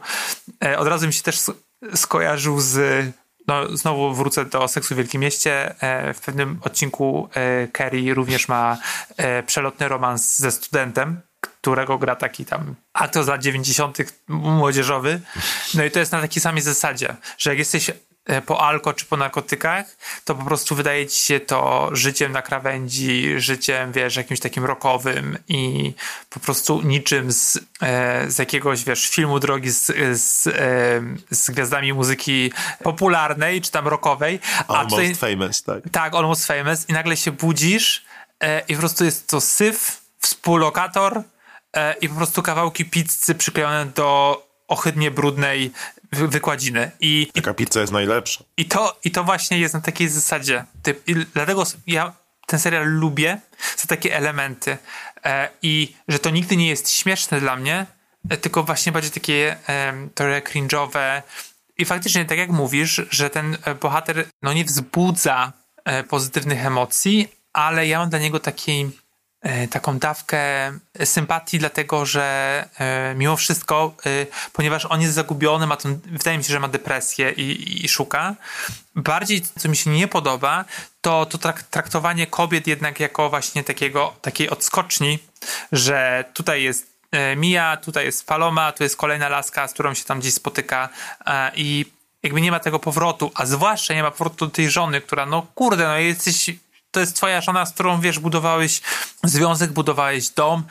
e, 0.63 0.77
od 0.77 0.88
razu 0.88 1.07
mi 1.07 1.13
się 1.13 1.23
też 1.23 1.39
skojarzył 1.95 2.60
z. 2.60 3.05
No, 3.52 3.78
znowu 3.78 4.14
wrócę 4.14 4.46
do 4.46 4.68
Seksu 4.68 4.94
w 4.94 4.98
Wielkim 4.98 5.22
Mieście. 5.22 5.76
E, 5.84 6.14
w 6.14 6.22
pewnym 6.22 6.60
odcinku 6.62 7.30
e, 7.34 7.68
Kerry 7.68 8.14
również 8.14 8.48
ma 8.48 8.78
e, 9.18 9.44
przelotny 9.44 9.88
romans 9.88 10.40
ze 10.40 10.52
studentem, 10.52 11.22
którego 11.40 11.98
gra 11.98 12.16
taki 12.16 12.46
tam 12.46 12.76
aktor 12.94 13.24
z 13.24 13.28
lat 13.28 13.42
90. 13.42 13.98
młodzieżowy. 14.28 15.22
No 15.74 15.84
i 15.84 15.92
to 15.92 16.00
jest 16.00 16.12
na 16.12 16.22
takiej 16.22 16.42
samej 16.42 16.62
zasadzie, 16.62 17.16
że 17.38 17.50
jak 17.50 17.60
jesteś 17.60 17.92
po 18.45 18.62
alko 18.62 18.93
czy 18.93 19.05
po 19.05 19.17
narkotykach, 19.17 19.86
to 20.25 20.36
po 20.36 20.43
prostu 20.43 20.75
wydaje 20.75 21.07
ci 21.07 21.21
się 21.21 21.39
to 21.39 21.89
życiem 21.91 22.31
na 22.31 22.41
krawędzi, 22.41 23.34
życiem, 23.38 23.91
wiesz, 23.91 24.15
jakimś 24.15 24.39
takim 24.39 24.65
rockowym 24.65 25.38
i 25.47 25.93
po 26.29 26.39
prostu 26.39 26.81
niczym 26.81 27.31
z, 27.31 27.60
e, 27.81 28.31
z 28.31 28.39
jakiegoś, 28.39 28.84
wiesz, 28.84 29.10
filmu 29.10 29.39
drogi 29.39 29.69
z, 29.71 29.86
z, 30.21 30.47
e, 30.47 30.51
z 31.31 31.51
gwiazdami 31.51 31.93
muzyki 31.93 32.51
popularnej 32.84 33.62
czy 33.62 33.71
tam 33.71 33.88
rockowej. 33.88 34.39
A 34.67 34.73
Almost 34.73 34.95
tutaj, 34.95 35.15
famous, 35.15 35.63
tak. 35.63 35.84
tak, 35.91 36.15
almost 36.15 36.45
famous 36.45 36.89
i 36.89 36.93
nagle 36.93 37.17
się 37.17 37.31
budzisz 37.31 38.05
e, 38.39 38.60
i 38.67 38.73
po 38.73 38.79
prostu 38.79 39.05
jest 39.05 39.27
to 39.27 39.41
syf, 39.41 40.01
współlokator 40.19 41.23
e, 41.73 41.93
i 41.93 42.10
po 42.10 42.15
prostu 42.15 42.41
kawałki 42.41 42.86
pizzy 42.86 43.36
przyklejone 43.36 43.86
do 43.86 44.41
ohydnie 44.67 45.12
brudnej 45.12 45.71
wy- 46.12 46.28
wykładziny. 46.28 46.91
I, 47.00 47.28
Taka 47.34 47.54
pizza 47.54 47.80
jest 47.82 47.93
najlepsza. 47.93 48.43
i, 48.58 48.65
to, 48.65 49.00
I 49.04 49.12
to 49.12 49.24
właśnie 49.24 49.60
jest 49.60 49.74
na 49.74 49.82
takiej 49.82 50.10
zasadzie. 50.10 50.65
Typ, 50.84 51.10
i 51.10 51.15
dlatego 51.34 51.63
ja 51.88 52.13
ten 52.47 52.60
serial 52.60 52.88
lubię 52.88 53.39
za 53.78 53.88
takie 53.88 54.15
elementy. 54.15 54.78
E, 55.26 55.50
I 55.62 55.95
że 56.08 56.19
to 56.19 56.30
nigdy 56.30 56.58
nie 56.58 56.67
jest 56.67 56.91
śmieszne 56.91 57.39
dla 57.39 57.56
mnie, 57.56 57.86
e, 58.30 58.38
tylko 58.38 58.63
właśnie 58.63 58.91
bardziej 58.91 59.12
takie 59.12 59.56
e, 59.69 59.93
trochę 60.15 60.41
cringe'owe. 60.41 61.21
I 61.78 61.86
faktycznie, 61.86 62.26
tak 62.26 62.38
jak 62.38 62.50
mówisz, 62.50 63.02
że 63.10 63.30
ten 63.30 63.58
e, 63.63 63.76
bohater 63.76 64.26
no 64.41 64.54
nie 64.54 64.65
wzbudza 64.65 65.54
e, 65.86 66.04
pozytywnych 66.04 66.65
emocji, 66.65 67.28
ale 67.54 67.88
ja 67.88 68.00
mam 68.00 68.10
dla 68.10 68.19
niego 68.19 68.39
taki, 68.39 68.89
taką 69.71 69.99
dawkę 69.99 70.71
sympatii, 71.04 71.60
dlatego 71.60 72.06
że 72.06 72.25
e, 72.80 73.15
mimo 73.15 73.36
wszystko, 73.36 73.93
e, 74.06 74.25
ponieważ 74.54 74.86
on 74.86 75.01
jest 75.01 75.13
zagubiony, 75.13 75.67
ma 75.67 75.77
tą, 75.77 75.99
wydaje 76.06 76.38
mi 76.38 76.43
się, 76.43 76.51
że 76.51 76.60
ma 76.60 76.67
depresję 76.67 77.32
i, 77.32 77.86
i 77.86 77.89
szuka. 77.89 78.36
Bardziej, 78.95 79.41
co 79.60 79.69
mi 79.69 79.75
się 79.75 79.89
nie 79.89 80.08
podoba, 80.08 80.65
to, 81.01 81.25
to 81.25 81.38
trak- 81.38 81.63
traktowanie 81.63 82.27
kobiet 82.27 82.67
jednak 82.67 82.99
jako 82.99 83.30
właśnie 83.30 83.63
takiego, 83.63 84.13
takiej 84.21 84.49
odskoczni, 84.49 85.19
że 85.71 86.25
tutaj 86.34 86.63
jest 86.63 86.88
e, 87.12 87.36
Mia, 87.36 87.77
tutaj 87.77 88.06
jest 88.06 88.27
Paloma, 88.27 88.71
tu 88.71 88.84
jest 88.84 88.97
kolejna 88.97 89.30
laska, 89.30 89.67
z 89.67 89.73
którą 89.73 89.93
się 89.93 90.04
tam 90.04 90.19
gdzieś 90.19 90.34
spotyka 90.34 90.89
e, 91.25 91.51
i 91.56 91.86
jakby 92.23 92.41
nie 92.41 92.51
ma 92.51 92.60
tego 92.60 92.80
powrotu, 92.80 93.32
a 93.36 93.45
zwłaszcza 93.45 93.93
nie 93.93 94.04
ma 94.04 94.12
powrotu 94.12 94.45
do 94.45 94.51
tej 94.51 94.69
żony, 94.69 95.01
która 95.01 95.25
no 95.25 95.47
kurde, 95.56 95.88
no 95.88 95.97
jesteś, 95.97 96.49
to 96.91 96.99
jest 96.99 97.15
twoja 97.15 97.41
żona, 97.41 97.65
z 97.65 97.73
którą 97.73 98.01
wiesz, 98.01 98.19
budowałeś 98.19 98.82
związek, 99.23 99.71
budowałeś 99.71 100.30
dom 100.30 100.63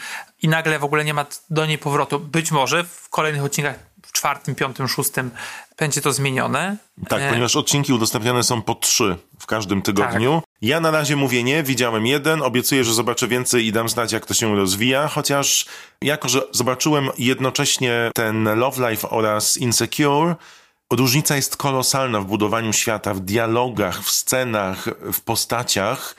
i 0.42 0.48
nagle 0.48 0.78
w 0.78 0.84
ogóle 0.84 1.04
nie 1.04 1.14
ma 1.14 1.26
do 1.50 1.66
niej 1.66 1.78
powrotu. 1.78 2.20
Być 2.20 2.50
może 2.50 2.84
w 2.84 3.08
kolejnych 3.08 3.44
odcinkach, 3.44 3.78
w 4.06 4.12
czwartym, 4.12 4.54
piątym, 4.54 4.88
szóstym 4.88 5.30
będzie 5.78 6.00
to 6.00 6.12
zmienione. 6.12 6.76
Tak, 7.08 7.22
E, 7.22 7.28
ponieważ 7.28 7.56
odcinki 7.56 7.92
udostępniane 7.92 8.42
są 8.42 8.62
po 8.62 8.74
trzy 8.74 9.16
w 9.38 9.46
każdym 9.46 9.82
tygodniu. 9.82 10.42
Ja 10.62 10.80
na 10.80 10.90
razie 10.90 11.16
mówię 11.16 11.42
nie, 11.42 11.62
widziałem 11.62 12.06
jeden, 12.06 12.42
obiecuję, 12.42 12.84
że 12.84 12.94
zobaczę 12.94 13.28
więcej 13.28 13.66
i 13.66 13.72
dam 13.72 13.88
znać, 13.88 14.12
jak 14.12 14.26
to 14.26 14.34
się 14.34 14.56
rozwija, 14.56 15.08
chociaż 15.08 15.66
jako, 16.02 16.28
że 16.28 16.42
zobaczyłem 16.52 17.08
jednocześnie 17.18 18.10
ten 18.14 18.44
Love 18.58 18.90
Life 18.90 19.10
oraz 19.10 19.56
Insecure, 19.56 20.36
różnica 20.90 21.36
jest 21.36 21.56
kolosalna 21.56 22.20
w 22.20 22.24
budowaniu 22.24 22.72
świata, 22.72 23.14
w 23.14 23.20
dialogach, 23.20 24.02
w 24.02 24.10
scenach, 24.10 24.84
w 25.12 25.20
postaciach. 25.20 26.16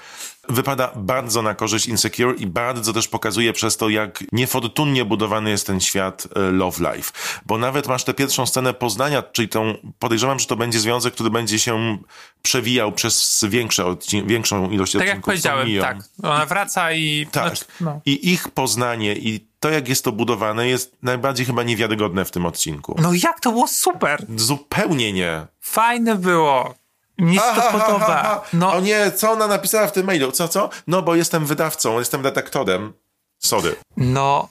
Wypada 0.50 0.92
bardzo 0.96 1.42
na 1.42 1.56
korzyść 1.56 1.88
Insecure 1.88 2.36
i 2.38 2.48
bardzo 2.48 2.94
też 2.94 3.08
pokazuje 3.08 3.54
przez 3.54 3.78
to, 3.78 3.90
jak 3.90 4.24
niefortunnie 4.32 5.06
budowany 5.06 5.50
jest 5.50 5.68
ten 5.68 5.80
świat 5.80 6.28
e, 6.36 6.40
Love 6.40 6.94
Life. 6.94 7.12
Bo 7.46 7.58
nawet 7.58 7.88
masz 7.88 8.04
tę 8.04 8.14
pierwszą 8.14 8.46
scenę 8.46 8.74
Poznania, 8.74 9.24
czyli 9.24 9.50
tą, 9.50 9.74
podejrzewam, 10.00 10.40
że 10.40 10.46
to 10.46 10.56
będzie 10.56 10.80
związek, 10.80 11.14
który 11.14 11.30
będzie 11.30 11.60
się 11.60 11.98
przewijał 12.42 12.92
przez 12.92 13.46
większe 13.50 13.84
odcin- 13.84 14.28
większą 14.28 14.70
ilość 14.70 14.92
Tak 14.92 15.02
odcinków. 15.02 15.34
jak 15.34 15.44
co 15.44 15.50
powiedziałem, 15.50 15.82
tak. 15.98 15.98
Ona 16.24 16.46
wraca 16.46 16.92
i... 16.92 17.28
Tak. 17.32 17.44
Znaczy, 17.48 17.66
no. 17.82 18.02
I 18.06 18.32
ich 18.34 18.48
poznanie 18.50 19.14
i 19.16 19.51
to, 19.62 19.70
jak 19.70 19.88
jest 19.90 20.04
to 20.04 20.12
budowane, 20.12 20.68
jest 20.68 20.96
najbardziej 21.04 21.46
chyba 21.46 21.64
niewiarygodne 21.64 22.26
w 22.26 22.32
tym 22.32 22.46
odcinku. 22.46 22.96
no 23.02 23.12
jak 23.24 23.40
to 23.40 23.52
było 23.52 23.68
super! 23.68 24.26
Zupełnie 24.36 25.14
nie. 25.14 25.48
Fajne 25.62 26.16
było. 26.16 26.74
Mnie 27.18 27.36
się 27.40 27.44
to 27.56 27.62
podoba. 27.80 28.46
No, 28.54 28.74
O 28.74 28.80
nie, 28.80 29.12
co 29.12 29.32
ona 29.32 29.48
napisała 29.48 29.88
w 29.88 29.92
tym 29.92 30.06
mailu? 30.06 30.32
Co, 30.32 30.48
co? 30.48 30.70
No, 30.88 31.02
bo 31.02 31.16
jestem 31.16 31.46
wydawcą, 31.46 32.00
jestem 32.00 32.24
redaktorem. 32.24 32.94
Sorry. 33.40 33.76
no, 33.98 34.50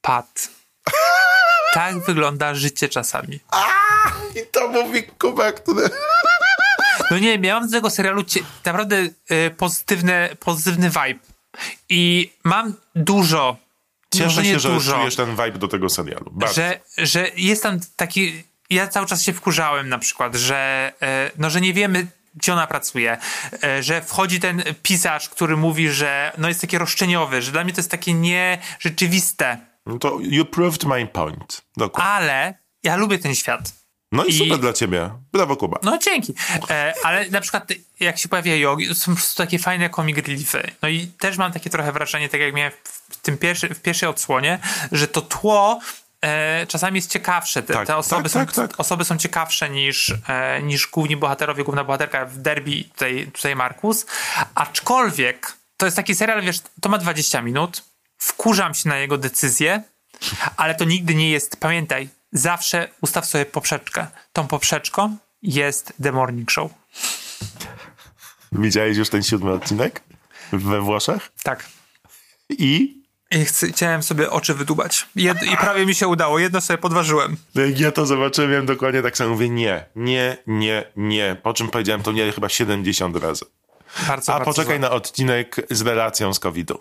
Pat. 0.00 0.48
Tak 1.72 1.98
wygląda 1.98 2.54
życie 2.54 2.88
czasami. 2.88 3.40
I 4.36 4.46
to 4.52 4.68
mówi 4.68 5.02
Kuba, 5.02 5.52
który... 5.52 5.90
No 7.10 7.18
nie, 7.18 7.38
miałam 7.38 7.68
z 7.68 7.72
tego 7.72 7.90
serialu 7.90 8.22
cie- 8.24 8.42
naprawdę 8.64 8.96
y, 8.96 9.10
pozytywny, 9.56 10.36
pozytywny 10.40 10.90
vibe. 10.90 11.20
I 11.88 12.32
mam 12.44 12.74
dużo, 12.94 13.56
Cieszę 14.18 14.44
się, 14.44 14.58
że 14.60 14.68
dużo, 14.68 14.92
czujesz 14.98 15.16
ten 15.16 15.30
vibe 15.30 15.58
do 15.58 15.68
tego 15.68 15.88
serialu. 15.88 16.30
Bardzo. 16.32 16.54
że, 16.54 16.80
że 16.98 17.28
jest 17.36 17.62
tam 17.62 17.80
taki... 17.96 18.44
Ja 18.70 18.88
cały 18.88 19.06
czas 19.06 19.22
się 19.22 19.32
wkurzałem 19.32 19.88
na 19.88 19.98
przykład, 19.98 20.34
że, 20.34 20.92
e, 21.02 21.30
no, 21.38 21.50
że 21.50 21.60
nie 21.60 21.72
wiemy, 21.74 22.06
gdzie 22.34 22.52
ona 22.52 22.66
pracuje, 22.66 23.18
e, 23.64 23.82
że 23.82 24.02
wchodzi 24.02 24.40
ten 24.40 24.62
pisarz, 24.82 25.28
który 25.28 25.56
mówi, 25.56 25.88
że 25.90 26.32
no, 26.38 26.48
jest 26.48 26.60
taki 26.60 26.78
roszczeniowy, 26.78 27.42
że 27.42 27.52
dla 27.52 27.64
mnie 27.64 27.72
to 27.72 27.78
jest 27.78 27.90
takie 27.90 28.14
nierzeczywiste, 28.14 29.58
No 29.86 29.98
to 29.98 30.18
you 30.20 30.44
proved 30.44 30.84
my 30.84 31.06
point. 31.06 31.62
Dokładnie. 31.76 32.10
ale 32.10 32.54
ja 32.82 32.96
lubię 32.96 33.18
ten 33.18 33.34
świat. 33.34 33.72
No 34.12 34.24
i, 34.24 34.30
i- 34.30 34.38
super 34.38 34.58
dla 34.58 34.72
ciebie. 34.72 35.10
Brawo, 35.32 35.56
Kuba. 35.56 35.78
No 35.82 35.98
dzięki. 35.98 36.34
E, 36.70 36.94
ale 37.04 37.28
na 37.30 37.40
przykład 37.40 37.68
jak 38.00 38.18
się 38.18 38.28
pojawia 38.28 38.56
jogi, 38.56 38.88
to 38.88 38.94
są 38.94 39.12
po 39.12 39.16
prostu 39.16 39.36
takie 39.42 39.58
fajne 39.58 39.90
comic 39.90 40.16
reliefy. 40.16 40.70
No 40.82 40.88
i 40.88 41.06
też 41.06 41.36
mam 41.36 41.52
takie 41.52 41.70
trochę 41.70 41.92
wrażenie, 41.92 42.28
tak 42.28 42.40
jak 42.40 42.54
miałem 42.54 42.72
w, 42.84 43.03
tym 43.24 43.38
pierwszy, 43.38 43.68
w 43.74 43.82
pierwszej 43.82 44.08
odsłonie, 44.08 44.58
że 44.92 45.08
to 45.08 45.20
tło 45.22 45.80
e, 46.20 46.66
czasami 46.66 46.96
jest 46.96 47.10
ciekawsze. 47.10 47.62
Te, 47.62 47.74
Tak, 47.74 47.86
te 47.86 47.96
osoby, 47.96 48.22
tak, 48.22 48.32
są, 48.32 48.38
tak, 48.46 48.52
tak. 48.54 48.80
osoby 48.80 49.04
są 49.04 49.18
ciekawsze 49.18 49.70
niż, 49.70 50.14
e, 50.28 50.62
niż 50.62 50.86
główni 50.86 51.16
bohaterowie, 51.16 51.64
główna 51.64 51.84
bohaterka 51.84 52.26
w 52.26 52.36
derby, 52.38 52.84
tutaj, 52.84 53.30
tutaj 53.32 53.56
Markus. 53.56 54.06
Aczkolwiek 54.54 55.52
to 55.76 55.86
jest 55.86 55.96
taki 55.96 56.14
serial, 56.14 56.42
wiesz, 56.42 56.60
to 56.80 56.88
ma 56.88 56.98
20 56.98 57.42
minut, 57.42 57.82
wkurzam 58.18 58.74
się 58.74 58.88
na 58.88 58.96
jego 58.96 59.18
decyzję, 59.18 59.82
ale 60.56 60.74
to 60.74 60.84
nigdy 60.84 61.14
nie 61.14 61.30
jest, 61.30 61.56
pamiętaj, 61.60 62.08
zawsze 62.32 62.88
ustaw 63.00 63.26
sobie 63.26 63.46
poprzeczkę. 63.46 64.06
Tą 64.32 64.46
poprzeczką 64.46 65.16
jest 65.42 65.92
The 66.02 66.12
Morning 66.12 66.50
Show. 66.50 66.70
Widziałeś 68.52 68.96
już 68.96 69.08
ten 69.08 69.22
siódmy 69.22 69.52
odcinek? 69.52 70.00
We 70.52 70.80
Włoszech? 70.80 71.32
Tak. 71.42 71.66
I? 72.50 73.03
I 73.34 73.44
chciałem 73.72 74.02
sobie 74.02 74.30
oczy 74.30 74.54
wydubać. 74.54 75.06
Jed, 75.16 75.42
I 75.42 75.56
prawie 75.56 75.86
mi 75.86 75.94
się 75.94 76.08
udało. 76.08 76.38
Jedno 76.38 76.60
sobie 76.60 76.78
podważyłem. 76.78 77.36
No 77.54 77.62
Jak 77.62 77.80
ja 77.80 77.92
to 77.92 78.06
zobaczyłem, 78.06 78.50
miałem 78.50 78.66
dokładnie 78.66 79.02
tak 79.02 79.16
samo. 79.16 79.30
Mówię 79.30 79.48
nie, 79.48 79.84
nie, 79.96 80.36
nie, 80.46 80.84
nie. 80.96 81.36
Po 81.42 81.54
czym 81.54 81.68
powiedziałem 81.68 82.02
to 82.02 82.12
nie 82.12 82.32
chyba 82.32 82.48
70 82.48 83.16
razy. 83.16 83.44
Bardzo, 84.08 84.32
A 84.34 84.36
bardzo 84.38 84.50
poczekaj 84.50 84.74
złe. 84.76 84.78
na 84.78 84.90
odcinek 84.90 85.56
z 85.70 85.82
relacją 85.82 86.34
z 86.34 86.38
COVID-u. 86.38 86.78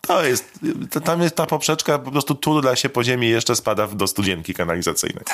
To 0.00 0.24
jest, 0.24 0.60
to, 0.90 1.00
tam 1.00 1.22
jest 1.22 1.36
ta 1.36 1.46
poprzeczka, 1.46 1.98
po 1.98 2.10
prostu 2.10 2.34
turla 2.34 2.76
się 2.76 2.88
po 2.88 3.04
ziemi 3.04 3.28
jeszcze 3.28 3.56
spada 3.56 3.86
do 3.86 4.06
studzienki 4.06 4.54
kanalizacyjnej. 4.54 5.24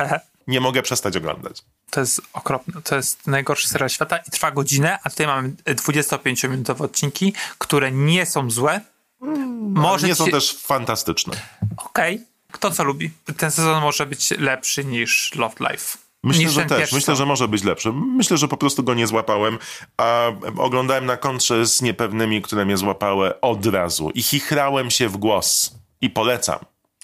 Nie 0.46 0.60
mogę 0.60 0.82
przestać 0.82 1.16
oglądać. 1.16 1.62
To 1.90 2.00
jest 2.00 2.20
okropne. 2.32 2.82
To 2.82 2.96
jest 2.96 3.26
najgorszy 3.26 3.68
serial 3.68 3.90
świata 3.90 4.16
i 4.16 4.30
trwa 4.30 4.50
godzinę, 4.50 4.98
a 5.04 5.10
tutaj 5.10 5.26
mamy 5.26 5.48
25-minutowe 5.48 6.82
odcinki, 6.82 7.34
które 7.58 7.92
nie 7.92 8.26
są 8.26 8.50
złe. 8.50 8.80
Może 9.22 10.06
Nie 10.06 10.12
ci 10.12 10.18
są 10.18 10.26
też 10.26 10.56
fantastyczne. 10.58 11.34
Okej. 11.76 12.20
Kto 12.52 12.70
co 12.70 12.84
lubi. 12.84 13.10
Ten 13.36 13.50
sezon 13.50 13.82
może 13.82 14.06
być 14.06 14.30
lepszy 14.30 14.84
niż 14.84 15.34
Love 15.34 15.54
Life. 15.60 15.98
Myślę, 16.22 16.44
niż 16.44 16.52
że 16.52 16.64
też. 16.64 16.78
pierwszy. 16.78 16.94
Myślę, 16.94 17.16
że 17.16 17.26
może 17.26 17.48
być 17.48 17.64
lepszy. 17.64 17.92
Myślę, 17.92 18.36
że 18.36 18.48
po 18.48 18.56
prostu 18.56 18.82
go 18.82 18.94
nie 18.94 19.06
złapałem, 19.06 19.58
a 19.96 20.26
oglądałem 20.58 21.06
na 21.06 21.16
kontrze 21.16 21.66
z 21.66 21.82
niepewnymi, 21.82 22.42
które 22.42 22.64
mnie 22.64 22.76
złapały 22.76 23.40
od 23.40 23.66
razu. 23.66 24.10
I 24.10 24.22
chichrałem 24.22 24.90
się 24.90 25.08
w 25.08 25.16
głos. 25.16 25.74
I 26.00 26.10
polecam. 26.10 26.58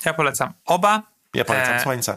Ja 0.04 0.14
polecam 0.14 0.52
oba. 0.64 1.02
Ja 1.34 1.44
polecam 1.44 1.74
E, 1.74 1.82
Słońce. 1.82 2.16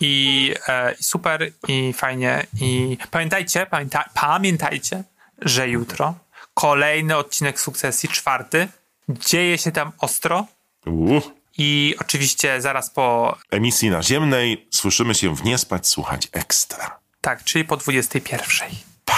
I, 0.00 0.54
e, 0.68 0.94
i 1.00 1.04
super, 1.04 1.52
i 1.68 1.92
fajnie. 1.92 2.46
I 2.60 2.98
pamiętajcie, 3.10 3.66
pamięta, 3.66 4.04
pamiętajcie, 4.14 5.04
że 5.38 5.68
jutro 5.68 6.14
kolejny 6.54 7.16
odcinek 7.16 7.60
sukcesji, 7.60 8.08
czwarty. 8.08 8.68
Dzieje 9.08 9.58
się 9.58 9.72
tam 9.72 9.92
ostro. 9.98 10.46
Uuu. 10.86 11.20
I 11.58 11.94
oczywiście 12.00 12.60
zaraz 12.60 12.90
po, 12.90 13.38
Emisji 13.50 13.90
naziemnej 13.90 14.66
słyszymy 14.70 15.14
się 15.14 15.36
w 15.36 15.44
Nie 15.44 15.58
Spać 15.58 15.86
Słuchać 15.86 16.28
Ekstra. 16.32 16.98
tak, 17.20 17.44
czyli 17.44 17.64
po 17.64 17.76
21. 17.76 18.68
Pa! 19.04 19.14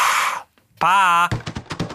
Pa! 0.78 1.28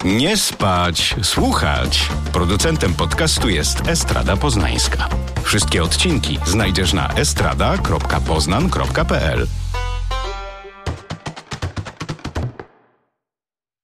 Nie 0.05 0.37
spać, 0.37 1.15
słuchać. 1.23 2.07
Producentem 2.33 2.93
podcastu 2.93 3.49
jest 3.49 3.87
Estrada 3.87 4.37
Poznańska. 4.37 5.09
Wszystkie 5.43 5.83
odcinki 5.83 6.39
znajdziesz 6.45 6.93
na 6.93 7.13
estrada.poznan.pl. 7.13 9.47